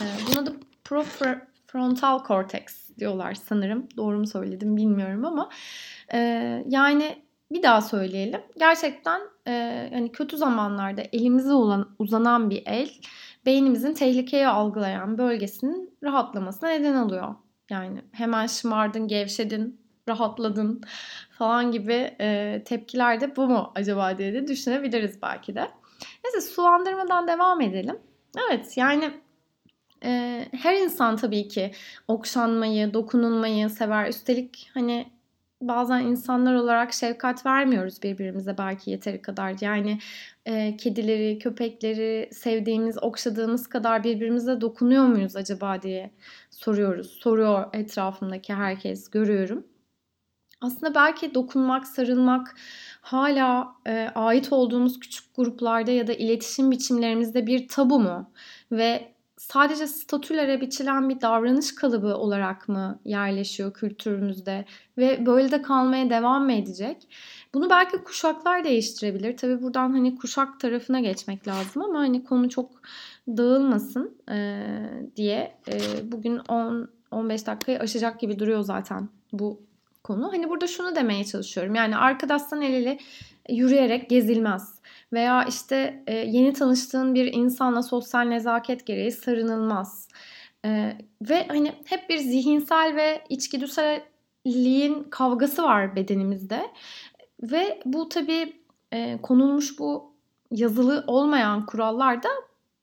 E, 0.00 0.04
buna 0.28 0.46
da 0.46 0.52
prefrontal 0.84 2.24
cortex 2.24 2.96
diyorlar 2.98 3.34
sanırım. 3.34 3.88
Doğru 3.96 4.18
mu 4.18 4.26
söyledim 4.26 4.76
bilmiyorum 4.76 5.24
ama 5.24 5.50
e, 6.12 6.18
yani 6.68 7.22
bir 7.52 7.62
daha 7.62 7.80
söyleyelim. 7.82 8.40
Gerçekten 8.58 9.20
e, 9.46 9.52
yani 9.92 10.12
kötü 10.12 10.36
zamanlarda 10.36 11.02
elimize 11.12 11.52
olan, 11.52 11.88
uzanan 11.98 12.50
bir 12.50 12.62
el 12.66 12.90
beynimizin 13.46 13.94
tehlikeyi 13.94 14.48
algılayan 14.48 15.18
bölgesinin 15.18 15.98
rahatlamasına 16.02 16.68
neden 16.68 16.94
oluyor. 16.94 17.34
Yani 17.70 18.02
hemen 18.12 18.46
şımardın, 18.46 19.08
gevşedin, 19.08 19.80
rahatladın 20.08 20.82
falan 21.38 21.72
gibi 21.72 22.16
e, 22.20 22.62
tepkiler 22.64 23.20
de 23.20 23.36
bu 23.36 23.48
mu 23.48 23.72
acaba 23.74 24.18
diye 24.18 24.34
de 24.34 24.48
düşünebiliriz 24.48 25.22
belki 25.22 25.54
de. 25.54 25.70
Neyse 26.24 26.40
sulandırmadan 26.40 27.28
devam 27.28 27.60
edelim. 27.60 27.98
Evet 28.48 28.76
yani 28.76 29.10
e, 30.04 30.44
her 30.52 30.76
insan 30.76 31.16
tabii 31.16 31.48
ki 31.48 31.72
okşanmayı, 32.08 32.94
dokunulmayı 32.94 33.70
sever. 33.70 34.08
Üstelik 34.08 34.70
hani 34.74 35.12
bazen 35.60 36.00
insanlar 36.00 36.54
olarak 36.54 36.92
şefkat 36.92 37.46
vermiyoruz 37.46 38.02
birbirimize 38.02 38.58
belki 38.58 38.90
yeteri 38.90 39.22
kadar. 39.22 39.56
Yani 39.60 39.98
e, 40.46 40.76
kedileri, 40.76 41.38
köpekleri 41.38 42.28
sevdiğimiz, 42.32 43.02
okşadığımız 43.02 43.66
kadar 43.66 44.04
birbirimize 44.04 44.60
dokunuyor 44.60 45.04
muyuz 45.04 45.36
acaba 45.36 45.82
diye 45.82 46.10
soruyoruz. 46.50 47.10
Soruyor 47.10 47.66
etrafımdaki 47.72 48.54
herkes, 48.54 49.10
görüyorum. 49.10 49.66
Aslında 50.60 50.94
belki 50.94 51.34
dokunmak, 51.34 51.86
sarılmak 51.86 52.56
hala 53.00 53.76
e, 53.86 54.08
ait 54.14 54.52
olduğumuz 54.52 55.00
küçük 55.00 55.36
gruplarda 55.36 55.90
ya 55.90 56.06
da 56.06 56.12
iletişim 56.12 56.70
biçimlerimizde 56.70 57.46
bir 57.46 57.68
tabu 57.68 58.00
mu? 58.00 58.30
Ve 58.72 59.12
sadece 59.40 59.86
statülere 59.86 60.60
biçilen 60.60 61.08
bir 61.08 61.20
davranış 61.20 61.74
kalıbı 61.74 62.16
olarak 62.16 62.68
mı 62.68 63.00
yerleşiyor 63.04 63.72
kültürümüzde 63.72 64.64
ve 64.98 65.26
böyle 65.26 65.50
de 65.50 65.62
kalmaya 65.62 66.10
devam 66.10 66.44
mı 66.44 66.52
edecek? 66.52 66.96
Bunu 67.54 67.70
belki 67.70 67.96
kuşaklar 68.04 68.64
değiştirebilir. 68.64 69.36
Tabi 69.36 69.62
buradan 69.62 69.90
hani 69.90 70.16
kuşak 70.16 70.60
tarafına 70.60 71.00
geçmek 71.00 71.48
lazım 71.48 71.82
ama 71.82 71.98
hani 71.98 72.24
konu 72.24 72.48
çok 72.48 72.70
dağılmasın 73.28 74.18
e, 74.30 74.66
diye 75.16 75.56
e, 75.68 75.78
bugün 76.12 76.38
10 76.48 76.90
15 77.10 77.46
dakikayı 77.46 77.78
aşacak 77.78 78.20
gibi 78.20 78.38
duruyor 78.38 78.60
zaten 78.60 79.08
bu 79.32 79.60
konu. 80.04 80.32
Hani 80.32 80.48
burada 80.48 80.66
şunu 80.66 80.96
demeye 80.96 81.24
çalışıyorum. 81.24 81.74
Yani 81.74 81.96
arkadaştan 81.96 82.62
el 82.62 82.72
ele 82.72 82.98
yürüyerek 83.48 84.10
gezilmez. 84.10 84.79
Veya 85.12 85.44
işte 85.44 86.04
e, 86.06 86.16
yeni 86.16 86.52
tanıştığın 86.52 87.14
bir 87.14 87.32
insanla 87.32 87.82
sosyal 87.82 88.22
nezaket 88.22 88.86
gereği 88.86 89.12
sarınılmaz. 89.12 90.08
E, 90.64 90.98
ve 91.22 91.46
hani 91.48 91.72
hep 91.84 92.08
bir 92.08 92.18
zihinsel 92.18 92.96
ve 92.96 93.24
içgüdüselliğin 93.28 95.04
kavgası 95.10 95.62
var 95.62 95.96
bedenimizde. 95.96 96.70
Ve 97.42 97.80
bu 97.84 98.08
tabii 98.08 98.62
e, 98.92 99.18
konulmuş 99.22 99.78
bu 99.78 100.14
yazılı 100.50 101.04
olmayan 101.06 101.66
kurallar 101.66 102.22
da 102.22 102.28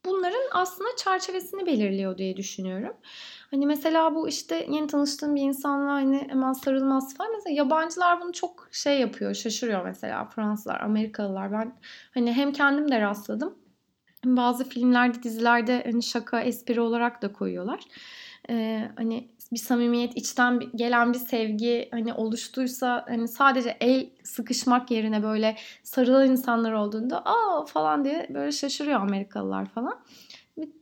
bunların 0.04 0.48
aslında 0.52 0.88
çerçevesini 0.96 1.66
belirliyor 1.66 2.18
diye 2.18 2.36
düşünüyorum. 2.36 2.96
Hani 3.50 3.66
mesela 3.66 4.14
bu 4.14 4.28
işte 4.28 4.66
yeni 4.70 4.86
tanıştığım 4.86 5.34
bir 5.34 5.42
insanla 5.42 5.92
hani 5.92 6.26
hemen 6.28 6.52
sarılmaz 6.52 7.16
falan. 7.16 7.32
Mesela 7.32 7.56
yabancılar 7.56 8.20
bunu 8.20 8.32
çok 8.32 8.68
şey 8.72 9.00
yapıyor, 9.00 9.34
şaşırıyor 9.34 9.84
mesela 9.84 10.24
Fransızlar, 10.24 10.80
Amerikalılar. 10.80 11.52
Ben 11.52 11.72
hani 12.14 12.32
hem 12.32 12.52
kendim 12.52 12.90
de 12.90 13.00
rastladım. 13.00 13.58
Bazı 14.24 14.64
filmlerde, 14.64 15.22
dizilerde 15.22 15.82
hani 15.86 16.02
şaka, 16.02 16.40
espri 16.40 16.80
olarak 16.80 17.22
da 17.22 17.32
koyuyorlar. 17.32 17.80
Ee, 18.50 18.90
hani 18.96 19.28
bir 19.52 19.58
samimiyet, 19.58 20.16
içten 20.16 20.60
gelen 20.74 21.12
bir 21.12 21.18
sevgi 21.18 21.88
hani 21.90 22.14
oluştuysa 22.14 23.04
hani 23.08 23.28
sadece 23.28 23.76
el 23.80 24.10
sıkışmak 24.24 24.90
yerine 24.90 25.22
böyle 25.22 25.56
sarılan 25.82 26.30
insanlar 26.30 26.72
olduğunda 26.72 27.22
aa 27.24 27.64
falan 27.64 28.04
diye 28.04 28.26
böyle 28.34 28.52
şaşırıyor 28.52 29.00
Amerikalılar 29.00 29.66
falan. 29.66 30.00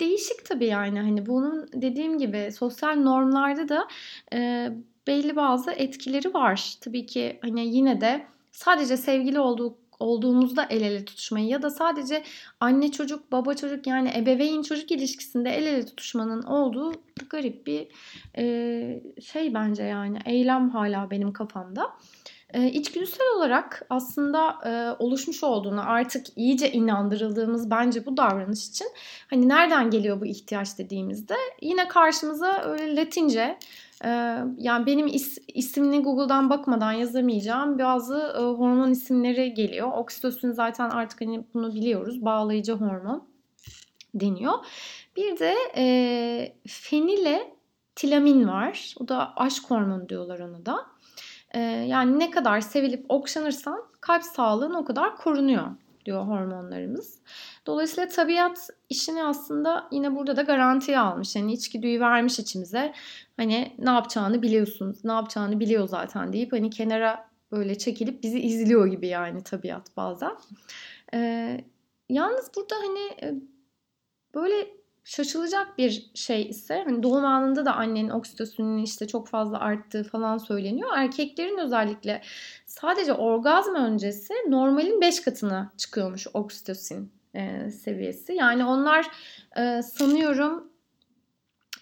Değişik 0.00 0.44
tabii 0.44 0.66
yani 0.66 1.00
hani 1.00 1.26
bunun 1.26 1.68
dediğim 1.72 2.18
gibi 2.18 2.52
sosyal 2.52 2.96
normlarda 2.96 3.68
da 3.68 3.88
e, 4.32 4.70
belli 5.06 5.36
bazı 5.36 5.70
etkileri 5.70 6.34
var. 6.34 6.74
Tabii 6.80 7.06
ki 7.06 7.38
hani 7.42 7.76
yine 7.76 8.00
de 8.00 8.26
sadece 8.52 8.96
sevgili 8.96 9.40
olduğu 9.40 9.76
olduğumuzda 10.00 10.66
el 10.70 10.82
ele 10.82 11.04
tutuşmayı 11.04 11.46
ya 11.46 11.62
da 11.62 11.70
sadece 11.70 12.22
anne 12.60 12.92
çocuk 12.92 13.32
baba 13.32 13.54
çocuk 13.54 13.86
yani 13.86 14.12
ebeveyn 14.16 14.62
çocuk 14.62 14.90
ilişkisinde 14.90 15.50
el 15.50 15.66
ele 15.66 15.86
tutuşmanın 15.86 16.42
olduğu 16.42 16.92
garip 17.30 17.66
bir 17.66 17.88
e, 18.38 19.02
şey 19.22 19.54
bence 19.54 19.82
yani 19.82 20.18
eylem 20.26 20.70
hala 20.70 21.10
benim 21.10 21.32
kafamda. 21.32 21.92
E, 22.56 22.70
içgüdüsel 22.70 23.26
olarak 23.36 23.86
aslında 23.90 24.58
e, 24.64 25.02
oluşmuş 25.02 25.42
olduğunu 25.44 25.90
artık 25.90 26.26
iyice 26.36 26.72
inandırıldığımız 26.72 27.70
bence 27.70 28.06
bu 28.06 28.16
davranış 28.16 28.68
için 28.68 28.86
hani 29.30 29.48
nereden 29.48 29.90
geliyor 29.90 30.20
bu 30.20 30.26
ihtiyaç 30.26 30.78
dediğimizde 30.78 31.34
yine 31.60 31.88
karşımıza 31.88 32.62
öyle 32.62 32.96
Latince 32.96 33.58
e, 34.04 34.08
yani 34.58 34.86
benim 34.86 35.06
is, 35.06 35.38
ismini 35.48 36.02
Google'dan 36.02 36.50
bakmadan 36.50 36.92
yazamayacağım 36.92 37.78
bazı 37.78 38.34
e, 38.36 38.40
hormon 38.40 38.90
isimleri 38.90 39.54
geliyor. 39.54 39.92
Oksitosin 39.92 40.52
zaten 40.52 40.90
artık 40.90 41.20
hani 41.20 41.44
bunu 41.54 41.74
biliyoruz 41.74 42.24
bağlayıcı 42.24 42.72
hormon 42.72 43.28
deniyor. 44.14 44.54
Bir 45.16 45.38
de 45.38 45.54
e, 45.76 46.56
fenile 46.66 47.56
tilamin 47.96 48.48
var. 48.48 48.94
O 49.00 49.08
da 49.08 49.32
aşk 49.36 49.70
hormonu 49.70 50.08
diyorlar 50.08 50.38
ona 50.38 50.66
da. 50.66 50.95
E, 51.56 51.60
yani 51.60 52.18
ne 52.18 52.30
kadar 52.30 52.60
sevilip 52.60 53.04
okşanırsan 53.08 53.84
kalp 54.00 54.22
sağlığın 54.22 54.74
o 54.74 54.84
kadar 54.84 55.16
korunuyor 55.16 55.66
diyor 56.04 56.22
hormonlarımız. 56.22 57.18
Dolayısıyla 57.66 58.08
tabiat 58.08 58.70
işini 58.88 59.24
aslında 59.24 59.88
yine 59.92 60.16
burada 60.16 60.36
da 60.36 60.42
garantiye 60.42 60.98
almış. 60.98 61.36
Yani 61.36 61.52
içgüdüyü 61.52 62.00
vermiş 62.00 62.38
içimize. 62.38 62.92
Hani 63.36 63.72
ne 63.78 63.90
yapacağını 63.90 64.42
biliyorsunuz, 64.42 65.04
ne 65.04 65.12
yapacağını 65.12 65.60
biliyor 65.60 65.88
zaten 65.88 66.32
deyip 66.32 66.52
hani 66.52 66.70
kenara 66.70 67.28
böyle 67.52 67.78
çekilip 67.78 68.22
bizi 68.22 68.40
izliyor 68.40 68.86
gibi 68.86 69.06
yani 69.06 69.42
tabiat 69.42 69.96
bazen. 69.96 70.32
Ee, 71.14 71.60
yalnız 72.08 72.50
burada 72.56 72.74
hani 72.74 73.00
e, 73.22 73.34
böyle 74.34 74.76
şaşılacak 75.06 75.78
bir 75.78 76.10
şey 76.14 76.42
ise 76.48 76.82
hani 76.86 77.02
doğum 77.02 77.24
anında 77.24 77.66
da 77.66 77.74
annenin 77.74 78.10
oksitosininin 78.10 78.82
işte 78.82 79.06
çok 79.06 79.28
fazla 79.28 79.60
arttığı 79.60 80.04
falan 80.04 80.38
söyleniyor. 80.38 80.90
Erkeklerin 80.96 81.58
özellikle 81.58 82.22
sadece 82.66 83.12
orgazm 83.12 83.74
öncesi 83.74 84.34
normalin 84.48 85.00
5 85.00 85.20
katına 85.20 85.72
çıkıyormuş 85.76 86.26
oksitosin 86.34 87.12
e, 87.34 87.70
seviyesi. 87.70 88.32
Yani 88.32 88.64
onlar 88.64 89.06
e, 89.56 89.82
sanıyorum 89.82 90.72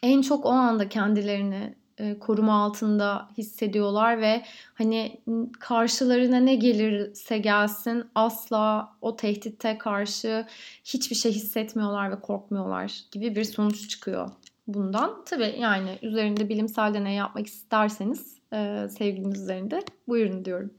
en 0.02 0.22
çok 0.22 0.46
o 0.46 0.50
anda 0.50 0.88
kendilerini 0.88 1.74
koruma 2.20 2.64
altında 2.64 3.28
hissediyorlar 3.38 4.20
ve 4.20 4.42
hani 4.74 5.20
karşılarına 5.60 6.36
ne 6.36 6.54
gelirse 6.54 7.38
gelsin 7.38 8.04
asla 8.14 8.92
o 9.00 9.16
tehditte 9.16 9.78
karşı 9.78 10.46
hiçbir 10.84 11.16
şey 11.16 11.32
hissetmiyorlar 11.32 12.10
ve 12.10 12.20
korkmuyorlar 12.20 13.00
gibi 13.12 13.36
bir 13.36 13.44
sonuç 13.44 13.90
çıkıyor 13.90 14.30
bundan. 14.66 15.24
Tabii 15.24 15.54
yani 15.58 15.98
üzerinde 16.02 16.48
bilimsel 16.48 16.94
deney 16.94 17.14
yapmak 17.14 17.46
isterseniz 17.46 18.38
e, 18.52 18.88
sevgiliniz 18.98 19.42
üzerinde 19.42 19.82
buyurun 20.08 20.44
diyorum. 20.44 20.74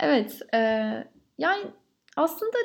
Evet 0.00 0.40
e, 0.54 0.58
yani 1.38 1.64
aslında 2.16 2.56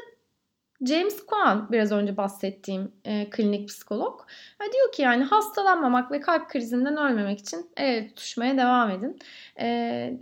James 0.82 1.26
Cohen 1.28 1.72
biraz 1.72 1.92
önce 1.92 2.18
bahsettiğim 2.18 2.92
e, 3.06 3.30
klinik 3.30 3.70
psikolog 3.70 4.22
ha, 4.60 4.66
diyor 4.74 4.92
ki 4.92 5.02
yani 5.02 5.24
hastalanmamak 5.24 6.12
ve 6.12 6.20
kalp 6.20 6.50
krizinden 6.50 6.98
ölmemek 6.98 7.40
için 7.40 7.70
el 7.78 8.10
tutuşmaya 8.10 8.58
devam 8.58 8.90
edin. 8.90 9.20
E, 9.60 10.20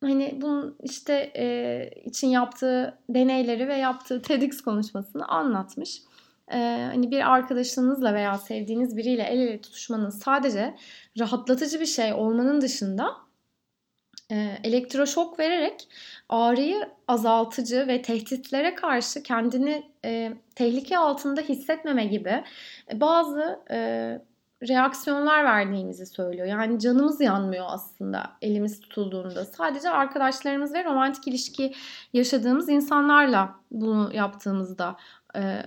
hani 0.00 0.38
bunun 0.42 0.76
işte 0.82 1.32
e, 1.36 1.90
için 2.04 2.28
yaptığı 2.28 2.98
deneyleri 3.08 3.68
ve 3.68 3.76
yaptığı 3.76 4.22
TEDx 4.22 4.60
konuşmasını 4.60 5.28
anlatmış. 5.28 6.02
E, 6.52 6.58
hani 6.92 7.10
bir 7.10 7.32
arkadaşınızla 7.32 8.14
veya 8.14 8.38
sevdiğiniz 8.38 8.96
biriyle 8.96 9.22
el 9.22 9.38
ele 9.38 9.60
tutuşmanın 9.60 10.10
sadece 10.10 10.74
rahatlatıcı 11.18 11.80
bir 11.80 11.86
şey 11.86 12.12
olmanın 12.12 12.60
dışında 12.60 13.06
e, 13.06 13.27
elektroşok 14.64 15.38
vererek 15.38 15.88
ağrıyı 16.28 16.88
azaltıcı 17.08 17.86
ve 17.88 18.02
tehditlere 18.02 18.74
karşı 18.74 19.22
kendini 19.22 19.86
e, 20.04 20.32
tehlike 20.54 20.98
altında 20.98 21.40
hissetmeme 21.40 22.04
gibi 22.04 22.44
e, 22.92 23.00
bazı 23.00 23.60
e, 23.70 23.78
reaksiyonlar 24.68 25.44
verdiğimizi 25.44 26.06
söylüyor. 26.06 26.46
Yani 26.46 26.78
canımız 26.78 27.20
yanmıyor 27.20 27.66
aslında 27.68 28.30
elimiz 28.42 28.80
tutulduğunda. 28.80 29.44
Sadece 29.44 29.90
arkadaşlarımız 29.90 30.74
ve 30.74 30.84
romantik 30.84 31.28
ilişki 31.28 31.74
yaşadığımız 32.12 32.68
insanlarla 32.68 33.54
bunu 33.70 34.10
yaptığımızda 34.14 34.96
e, 35.36 35.62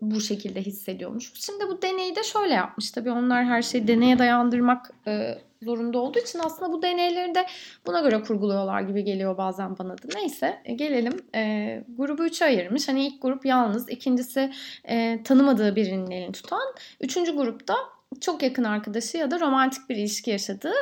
bu 0.00 0.20
şekilde 0.20 0.62
hissediyormuş. 0.62 1.32
Şimdi 1.34 1.68
bu 1.68 1.82
deneyi 1.82 2.16
de 2.16 2.22
şöyle 2.22 2.54
yapmış. 2.54 2.90
Tabii 2.90 3.10
onlar 3.10 3.44
her 3.44 3.62
şeyi 3.62 3.88
deneye 3.88 4.18
dayandırmak 4.18 4.90
e, 5.06 5.38
zorunda 5.62 5.98
olduğu 5.98 6.18
için 6.18 6.40
aslında 6.44 6.72
bu 6.72 6.82
deneyleri 6.82 7.34
de 7.34 7.46
buna 7.86 8.00
göre 8.00 8.22
kurguluyorlar 8.22 8.80
gibi 8.80 9.04
geliyor 9.04 9.38
bazen 9.38 9.78
bana 9.78 9.98
da. 9.98 10.08
Neyse 10.14 10.62
e, 10.64 10.74
gelelim. 10.74 11.16
E, 11.34 11.84
grubu 11.98 12.24
üçe 12.24 12.44
ayırmış. 12.44 12.88
Hani 12.88 13.06
ilk 13.06 13.22
grup 13.22 13.46
yalnız, 13.46 13.90
ikincisi 13.90 14.52
e, 14.84 15.22
tanımadığı 15.22 15.76
birinin 15.76 16.10
elini 16.10 16.32
tutan. 16.32 16.74
Üçüncü 17.00 17.36
grupta 17.36 17.74
çok 18.20 18.42
yakın 18.42 18.64
arkadaşı 18.64 19.16
ya 19.18 19.30
da 19.30 19.40
romantik 19.40 19.88
bir 19.88 19.96
ilişki 19.96 20.30
yaşadığı 20.30 20.74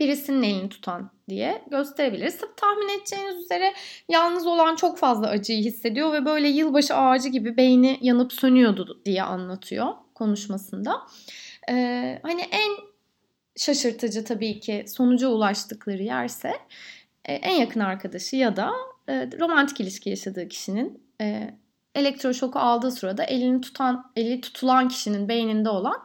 birisinin 0.00 0.42
elini 0.42 0.68
tutan 0.68 1.10
diye 1.28 1.62
gösterebiliriz. 1.70 2.38
Tabii 2.38 2.54
tahmin 2.56 2.98
edeceğiniz 2.98 3.44
üzere 3.44 3.74
yalnız 4.08 4.46
olan 4.46 4.76
çok 4.76 4.98
fazla 4.98 5.28
acıyı 5.28 5.64
hissediyor 5.64 6.12
ve 6.12 6.24
böyle 6.24 6.48
yılbaşı 6.48 6.94
ağacı 6.94 7.28
gibi 7.28 7.56
beyni 7.56 7.98
yanıp 8.02 8.32
sönüyordu 8.32 9.02
diye 9.04 9.22
anlatıyor 9.22 9.86
konuşmasında. 10.14 11.00
Ee, 11.70 12.18
hani 12.22 12.40
en 12.40 12.70
şaşırtıcı 13.56 14.24
tabii 14.24 14.60
ki 14.60 14.84
sonuca 14.88 15.28
ulaştıkları 15.28 16.02
yerse 16.02 16.52
e, 17.24 17.34
en 17.34 17.54
yakın 17.54 17.80
arkadaşı 17.80 18.36
ya 18.36 18.56
da 18.56 18.72
e, 19.08 19.28
romantik 19.40 19.80
ilişki 19.80 20.10
yaşadığı 20.10 20.48
kişinin 20.48 21.02
e, 21.20 21.54
elektroşoku 21.94 22.58
aldığı 22.58 22.90
sırada 22.90 23.24
elini 23.24 23.60
tutan, 23.60 24.12
eli 24.16 24.40
tutulan 24.40 24.88
kişinin 24.88 25.28
beyninde 25.28 25.68
olan 25.68 26.04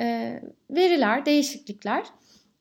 e, 0.00 0.40
veriler, 0.70 1.26
değişiklikler 1.26 2.04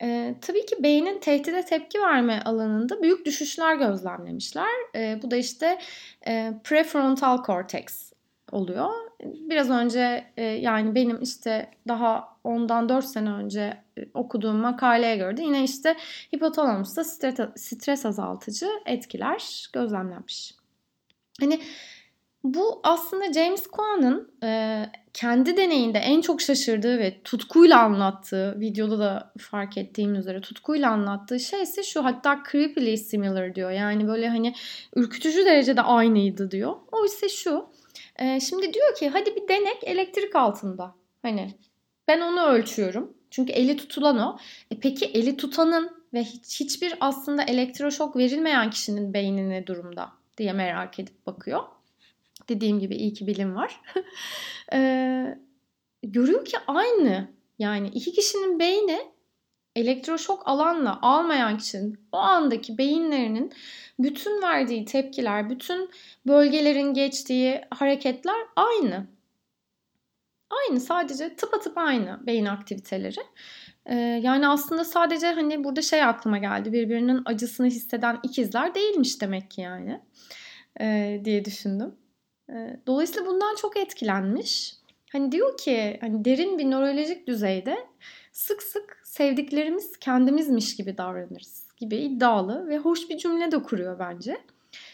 e, 0.02 0.36
tabii 0.42 0.66
ki 0.66 0.76
beynin 0.84 1.20
tehdide 1.20 1.66
tepki 1.66 2.02
verme 2.02 2.42
alanında 2.46 3.04
büyük 3.04 3.26
düşüşler 3.26 3.76
gözlemlemişler. 3.76 4.70
E, 4.96 5.20
bu 5.24 5.32
da 5.32 5.36
işte 5.36 5.80
e, 6.28 6.54
prefrontal 6.64 7.44
cortex 7.44 8.12
oluyor. 8.52 8.90
Biraz 9.24 9.70
önce 9.70 10.26
e, 10.38 10.44
yani 10.44 10.96
benim 10.96 11.22
işte 11.22 11.72
daha 11.88 12.38
ondan 12.44 12.90
4 12.90 13.06
sene 13.06 13.32
önce 13.32 13.78
okuduğum 14.14 14.56
makaleye 14.56 15.16
göre 15.16 15.38
de 15.38 15.42
yine 15.42 15.64
işte 15.64 15.98
hipotalamusta 16.36 17.04
stres 17.56 18.06
azaltıcı 18.06 18.68
etkiler 18.86 19.70
gözlemlenmiş. 19.74 20.56
Hani 21.40 21.60
bu 22.44 22.80
aslında 22.84 23.34
James 23.34 23.68
Cohen'ın 23.72 24.32
e, 24.44 24.86
kendi 25.14 25.58
deneyinde 25.58 26.00
en 26.00 26.22
çok 26.22 26.42
şaşırdığı 26.42 27.00
ve 27.00 27.22
tutkuyla 27.24 27.82
anlattığı, 27.82 28.60
videoda 28.60 29.00
da 29.00 29.34
fark 29.38 29.78
ettiğim 29.78 30.16
üzere 30.16 30.42
tutkuyla 30.42 30.92
anlattığı 30.92 31.40
şey 31.40 31.62
ise 31.62 31.84
şu 31.84 32.06
hatta 32.06 32.44
creepily 32.52 32.98
similar 32.98 33.56
diyor. 33.56 33.72
Yani 33.72 34.08
böyle 34.08 34.30
hani 34.30 34.56
ürkütücü 34.96 35.46
derecede 35.46 35.82
aynıydı 35.82 36.52
diyor. 36.52 36.76
O 36.92 37.06
ise 37.06 37.30
şu. 37.30 37.66
E, 38.16 38.40
şimdi 38.40 38.74
diyor 38.74 38.96
ki 38.96 39.10
hadi 39.10 39.36
bir 39.36 39.48
denek 39.48 39.84
elektrik 39.84 40.36
altında. 40.36 40.96
Hani 41.22 41.54
ben 42.08 42.22
onu 42.22 42.42
ölçüyorum. 42.42 43.14
Çünkü 43.32 43.52
eli 43.54 43.78
tutulan 43.78 44.20
o. 44.20 44.38
E 44.72 44.80
peki 44.80 45.06
eli 45.06 45.38
tutanın 45.38 45.92
ve 46.14 46.24
hiç, 46.24 46.60
hiçbir 46.60 46.94
aslında 47.00 47.44
elektroşok 47.44 48.16
verilmeyen 48.16 48.70
kişinin 48.70 49.14
beyni 49.14 49.50
ne 49.50 49.68
durumda 49.68 50.10
diye 50.38 50.54
merak 50.54 51.00
edip 51.00 51.26
bakıyor. 51.26 51.64
Dediğim 52.50 52.80
gibi 52.80 52.96
iyi 52.96 53.14
ki 53.14 53.28
bilim 53.28 53.56
var. 53.56 53.82
ee, 54.74 55.38
görüyor 56.04 56.46
ki 56.46 56.58
aynı. 56.68 57.28
Yani 57.60 57.88
iki 57.88 58.12
kişinin 58.12 58.60
beyni 58.60 59.00
elektroşok 59.76 60.48
alanla 60.48 61.00
almayan 61.02 61.58
kişinin 61.58 62.08
o 62.12 62.18
andaki 62.18 62.78
beyinlerinin 62.78 63.54
bütün 64.00 64.42
verdiği 64.42 64.86
tepkiler, 64.86 65.50
bütün 65.50 65.90
bölgelerin 66.28 66.94
geçtiği 66.94 67.62
hareketler 67.72 68.38
aynı. 68.56 69.08
Aynı 70.50 70.80
sadece 70.80 71.36
tıpatıp 71.36 71.78
aynı 71.78 72.28
beyin 72.28 72.46
aktiviteleri. 72.46 73.20
Ee, 73.86 73.96
yani 73.96 74.48
aslında 74.48 74.86
sadece 74.86 75.28
hani 75.28 75.64
burada 75.64 75.82
şey 75.82 76.04
aklıma 76.04 76.38
geldi 76.38 76.74
birbirinin 76.74 77.22
acısını 77.26 77.68
hisseden 77.68 78.20
ikizler 78.24 78.76
değilmiş 78.76 79.22
demek 79.22 79.52
ki 79.52 79.62
yani 79.62 80.02
ee, 80.82 81.22
diye 81.26 81.46
düşündüm. 81.46 81.96
Ee, 82.52 82.80
dolayısıyla 82.88 83.26
bundan 83.26 83.56
çok 83.56 83.78
etkilenmiş. 83.78 84.76
Hani 85.12 85.32
diyor 85.32 85.58
ki 85.58 85.98
hani 86.02 86.26
derin 86.26 86.58
bir 86.58 86.72
nörolojik 86.72 87.28
düzeyde 87.28 87.78
sık 88.32 88.64
sık 88.64 89.02
sevdiklerimiz 89.04 89.98
kendimizmiş 90.00 90.76
gibi 90.76 90.98
davranırız 90.98 91.68
gibi 91.78 91.96
iddialı 91.96 92.68
ve 92.68 92.78
hoş 92.78 93.10
bir 93.10 93.18
cümle 93.18 93.52
de 93.52 93.64
kuruyor 93.64 94.00
bence. 94.00 94.38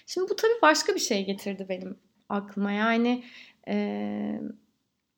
Şimdi 0.06 0.30
bu 0.30 0.36
tabii 0.36 0.62
başka 0.62 0.96
bir 0.96 1.00
şey 1.00 1.26
getirdi 1.26 1.66
benim 1.70 1.98
aklıma. 2.30 2.72
Yani 2.72 3.24
e, 3.68 4.42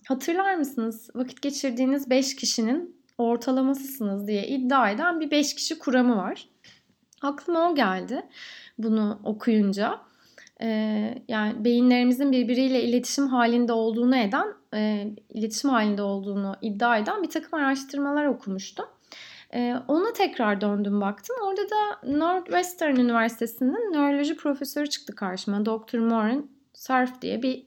hatırlar 0.07 0.55
mısınız 0.55 1.09
vakit 1.15 1.41
geçirdiğiniz 1.41 2.09
5 2.09 2.35
kişinin 2.35 3.01
ortalamasısınız 3.17 4.27
diye 4.27 4.47
iddia 4.47 4.91
eden 4.91 5.19
bir 5.19 5.31
5 5.31 5.55
kişi 5.55 5.79
kuramı 5.79 6.17
var. 6.17 6.49
Aklıma 7.21 7.71
o 7.71 7.75
geldi 7.75 8.25
bunu 8.77 9.19
okuyunca 9.23 10.08
e, 10.61 10.67
yani 11.27 11.65
beyinlerimizin 11.65 12.31
birbiriyle 12.31 12.83
iletişim 12.83 13.27
halinde 13.27 13.73
olduğunu 13.73 14.15
eden, 14.15 14.47
e, 14.73 15.07
iletişim 15.29 15.69
halinde 15.69 16.01
olduğunu 16.01 16.55
iddia 16.61 16.97
eden 16.97 17.23
bir 17.23 17.29
takım 17.29 17.59
araştırmalar 17.59 18.25
okumuştum. 18.25 18.85
E, 19.53 19.75
ona 19.87 20.13
tekrar 20.13 20.61
döndüm 20.61 21.01
baktım. 21.01 21.35
Orada 21.47 21.61
da 21.61 22.07
Northwestern 22.17 22.95
Üniversitesi'nin 22.95 23.93
nöroloji 23.93 24.35
profesörü 24.35 24.89
çıktı 24.89 25.15
karşıma. 25.15 25.65
Dr. 25.65 25.97
Maureen 25.97 26.47
Surf 26.73 27.21
diye 27.21 27.43
bir 27.43 27.65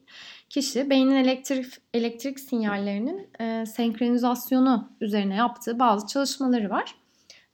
kişi 0.50 0.90
beynin 0.90 1.14
elektrik 1.14 1.66
elektrik 1.94 2.40
sinyallerinin 2.40 3.28
e, 3.40 3.66
senkronizasyonu 3.66 4.88
üzerine 5.00 5.36
yaptığı 5.36 5.78
bazı 5.78 6.06
çalışmaları 6.06 6.70
var. 6.70 6.94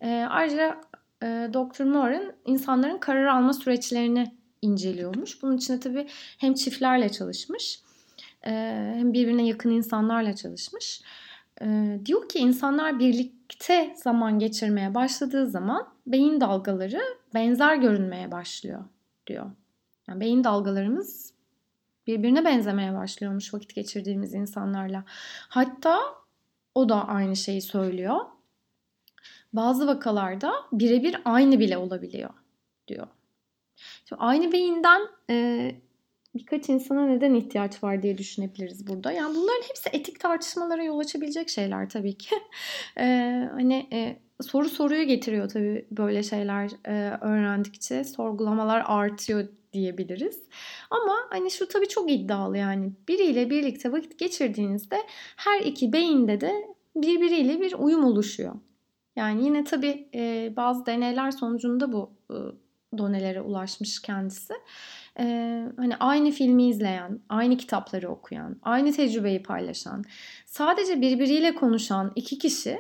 E, 0.01 0.27
ayrıca 0.31 0.81
e, 1.23 1.27
Dr. 1.27 1.85
Moore'ın 1.85 2.33
insanların 2.45 2.99
karar 2.99 3.25
alma 3.27 3.53
süreçlerini 3.53 4.38
inceliyormuş. 4.63 5.43
Bunun 5.43 5.57
içinde 5.57 5.81
tabii 5.81 6.07
hem 6.39 6.55
çiftlerle 6.55 7.09
çalışmış 7.09 7.81
hem 8.41 9.13
birbirine 9.13 9.47
yakın 9.47 9.71
insanlarla 9.71 10.37
çalışmış. 10.37 11.03
Diyor 12.07 12.29
ki 12.29 12.39
insanlar 12.39 12.99
birlikte 12.99 13.95
zaman 13.97 14.39
geçirmeye 14.39 14.95
başladığı 14.95 15.47
zaman 15.47 15.89
beyin 16.07 16.41
dalgaları 16.41 17.01
benzer 17.35 17.77
görünmeye 17.77 18.33
başlıyor 18.33 18.85
diyor. 19.27 19.51
Yani 20.09 20.21
beyin 20.21 20.45
dalgalarımız 20.45 21.33
birbirine 22.07 22.45
benzemeye 22.45 22.95
başlıyormuş 22.95 23.55
vakit 23.55 23.75
geçirdiğimiz 23.75 24.35
insanlarla. 24.35 25.05
Hatta 25.49 25.99
o 26.75 26.89
da 26.89 27.09
aynı 27.09 27.37
şeyi 27.37 27.63
söylüyor. 27.63 28.21
Bazı 29.53 29.87
vakalarda 29.87 30.53
birebir 30.73 31.17
aynı 31.25 31.59
bile 31.59 31.77
olabiliyor 31.77 32.31
diyor. 32.89 33.07
Şimdi 34.05 34.23
aynı 34.23 34.53
beyinden 34.53 35.01
e, 35.31 35.71
birkaç 36.35 36.69
insana 36.69 37.07
neden 37.07 37.35
ihtiyaç 37.35 37.83
var 37.83 38.03
diye 38.03 38.19
düşünebiliriz 38.19 38.87
burada. 38.87 39.13
Yani 39.13 39.37
bunların 39.37 39.63
hepsi 39.69 39.89
etik 39.93 40.21
tartışmalara 40.21 40.83
yol 40.83 40.99
açabilecek 40.99 41.49
şeyler 41.49 41.89
tabii 41.89 42.19
ki. 42.19 42.35
e, 42.99 43.05
hani 43.53 43.89
e, 43.93 44.17
soru 44.41 44.69
soruyu 44.69 45.05
getiriyor 45.05 45.49
tabii 45.49 45.87
böyle 45.91 46.23
şeyler 46.23 46.71
e, 46.85 47.19
öğrendikçe. 47.21 48.05
Sorgulamalar 48.05 48.83
artıyor 48.87 49.49
diyebiliriz. 49.73 50.43
Ama 50.91 51.15
hani 51.31 51.51
şu 51.51 51.69
tabii 51.69 51.89
çok 51.89 52.11
iddialı 52.11 52.59
yani. 52.59 52.93
Biriyle 53.09 53.51
birlikte 53.51 53.93
vakit 53.93 54.19
geçirdiğinizde 54.19 54.97
her 55.37 55.61
iki 55.61 55.93
beyinde 55.93 56.41
de 56.41 56.67
birbiriyle 56.97 57.61
bir 57.61 57.73
uyum 57.73 58.05
oluşuyor. 58.05 58.55
Yani 59.17 59.45
yine 59.45 59.65
tabii 59.65 60.09
e, 60.15 60.53
bazı 60.57 60.87
deneyler 60.87 61.31
sonucunda 61.31 61.93
bu 61.93 62.11
e, 62.31 62.37
donelere 62.99 63.41
ulaşmış 63.41 64.03
kendisi. 64.03 64.55
E, 65.19 65.25
hani 65.77 65.97
aynı 65.97 66.31
filmi 66.31 66.69
izleyen, 66.69 67.21
aynı 67.29 67.57
kitapları 67.57 68.09
okuyan, 68.09 68.57
aynı 68.63 68.93
tecrübeyi 68.93 69.43
paylaşan, 69.43 70.05
sadece 70.47 71.01
birbiriyle 71.01 71.55
konuşan 71.55 72.13
iki 72.17 72.39
kişi 72.39 72.79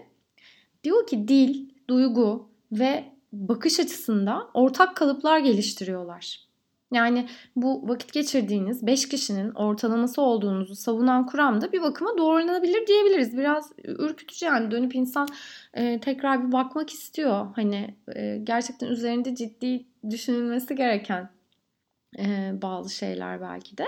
diyor 0.84 1.06
ki 1.06 1.28
dil, 1.28 1.68
duygu 1.88 2.48
ve 2.72 3.04
bakış 3.32 3.80
açısında 3.80 4.48
ortak 4.54 4.96
kalıplar 4.96 5.38
geliştiriyorlar. 5.38 6.48
Yani 6.92 7.28
bu 7.56 7.88
vakit 7.88 8.12
geçirdiğiniz 8.12 8.86
5 8.86 9.08
kişinin 9.08 9.50
ortalaması 9.50 10.22
olduğunuzu 10.22 10.74
savunan 10.74 11.26
kuram 11.26 11.60
da 11.60 11.72
bir 11.72 11.82
bakıma 11.82 12.18
doğrulanabilir 12.18 12.86
diyebiliriz. 12.86 13.38
Biraz 13.38 13.72
ürkütücü 13.84 14.46
yani 14.46 14.70
dönüp 14.70 14.94
insan 14.94 15.28
e, 15.74 16.00
tekrar 16.00 16.46
bir 16.46 16.52
bakmak 16.52 16.90
istiyor. 16.90 17.46
Hani 17.54 17.94
e, 18.16 18.38
gerçekten 18.44 18.86
üzerinde 18.86 19.34
ciddi 19.34 19.84
düşünülmesi 20.10 20.74
gereken 20.74 21.30
e, 22.18 22.52
bazı 22.62 22.90
şeyler 22.90 23.40
belki 23.40 23.78
de. 23.78 23.86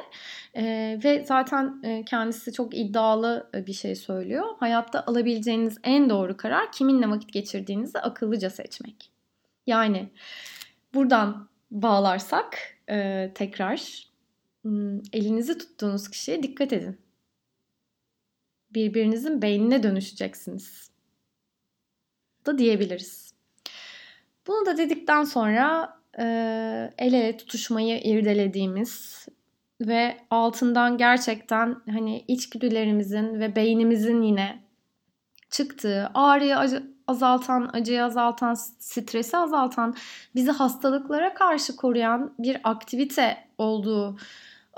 E, 0.57 0.65
ve 1.05 1.25
zaten 1.25 1.81
e, 1.83 2.05
kendisi 2.05 2.53
çok 2.53 2.77
iddialı 2.77 3.51
bir 3.67 3.73
şey 3.73 3.95
söylüyor. 3.95 4.45
Hayatta 4.59 5.05
alabileceğiniz 5.07 5.79
en 5.85 6.11
doğru 6.11 6.37
karar 6.37 6.73
kiminle 6.73 7.11
vakit 7.11 7.33
geçirdiğinizi 7.33 7.99
akıllıca 7.99 8.51
seçmek. 8.51 9.11
Yani 9.67 10.09
buradan 10.95 11.49
bağlarsak 11.71 12.59
e, 12.89 13.31
tekrar 13.35 14.11
elinizi 15.13 15.59
tuttuğunuz 15.59 16.09
kişiye 16.09 16.43
dikkat 16.43 16.73
edin. 16.73 17.01
Birbirinizin 18.71 19.43
beynine 19.43 19.83
dönüşeceksiniz. 19.83 20.91
Da 22.47 22.59
diyebiliriz. 22.59 23.35
Bunu 24.47 24.67
da 24.67 24.77
dedikten 24.77 25.25
sonra 25.25 26.00
e, 26.19 26.25
el 26.99 27.13
ele 27.13 27.37
tutuşmayı 27.37 28.01
irdelediğimiz 28.01 29.27
ve 29.81 30.17
altından 30.31 30.99
gerçekten 30.99 31.77
hani 31.91 32.25
içgüdülerimizin 32.29 33.41
ve 33.41 33.57
beynimizin 33.57 34.23
yine 34.23 34.63
çıktığı 35.51 36.11
ağrıyı 36.15 36.57
azaltan, 37.07 37.71
acıyı 37.73 38.05
azaltan, 38.05 38.55
stresi 38.79 39.37
azaltan, 39.37 39.95
bizi 40.35 40.51
hastalıklara 40.51 41.35
karşı 41.35 41.77
koruyan 41.77 42.35
bir 42.39 42.61
aktivite 42.65 43.39
olduğu 43.59 44.17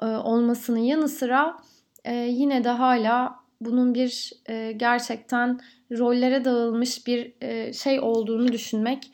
e, 0.03 0.07
olmasının 0.07 0.79
yanı 0.79 1.09
sıra 1.09 1.57
e, 2.05 2.15
yine 2.15 2.65
de 2.65 2.69
hala 2.69 3.43
bunun 3.61 3.95
bir 3.95 4.33
e, 4.47 4.73
gerçekten 4.73 5.61
rollere 5.99 6.45
dağılmış 6.45 7.07
bir 7.07 7.33
e, 7.41 7.73
şey 7.73 8.01
olduğunu 8.01 8.53
düşünmek 8.53 9.11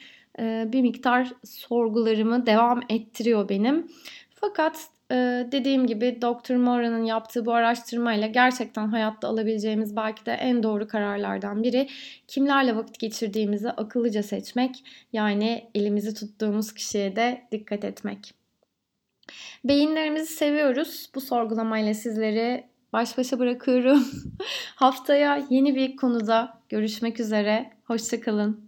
bir 0.73 0.83
miktar 0.83 1.33
sorgularımı 1.45 2.47
devam 2.47 2.81
ettiriyor 2.89 3.49
benim. 3.49 3.87
Fakat 4.35 4.91
ee, 5.11 5.49
dediğim 5.53 5.87
gibi 5.87 6.19
Dr. 6.23 6.55
Mora'nın 6.55 7.05
yaptığı 7.05 7.47
bu 7.47 7.53
araştırmayla 7.53 8.27
gerçekten 8.27 8.89
hayatta 8.89 9.29
alabileceğimiz 9.29 9.97
belki 9.97 10.27
de 10.27 10.33
en 10.33 10.63
doğru 10.63 10.89
kararlardan 10.89 11.63
biri 11.63 11.89
kimlerle 12.27 12.77
vakit 12.77 12.99
geçirdiğimizi 12.99 13.71
akıllıca 13.71 14.23
seçmek 14.23 14.85
yani 15.13 15.71
elimizi 15.75 16.15
tuttuğumuz 16.15 16.75
kişiye 16.75 17.17
de 17.17 17.43
dikkat 17.53 17.85
etmek. 17.85 18.35
Beyinlerimizi 19.65 20.27
seviyoruz. 20.27 21.11
Bu 21.15 21.21
sorgulamayla 21.21 21.95
sizleri 21.95 22.65
baş 22.93 23.19
başa 23.19 23.39
bırakıyorum. 23.39 24.05
Haftaya 24.77 25.47
yeni 25.51 25.75
bir 25.75 25.97
konuda 25.97 26.61
görüşmek 26.69 27.21
üzere. 27.21 27.71
Hoşçakalın. 27.85 28.68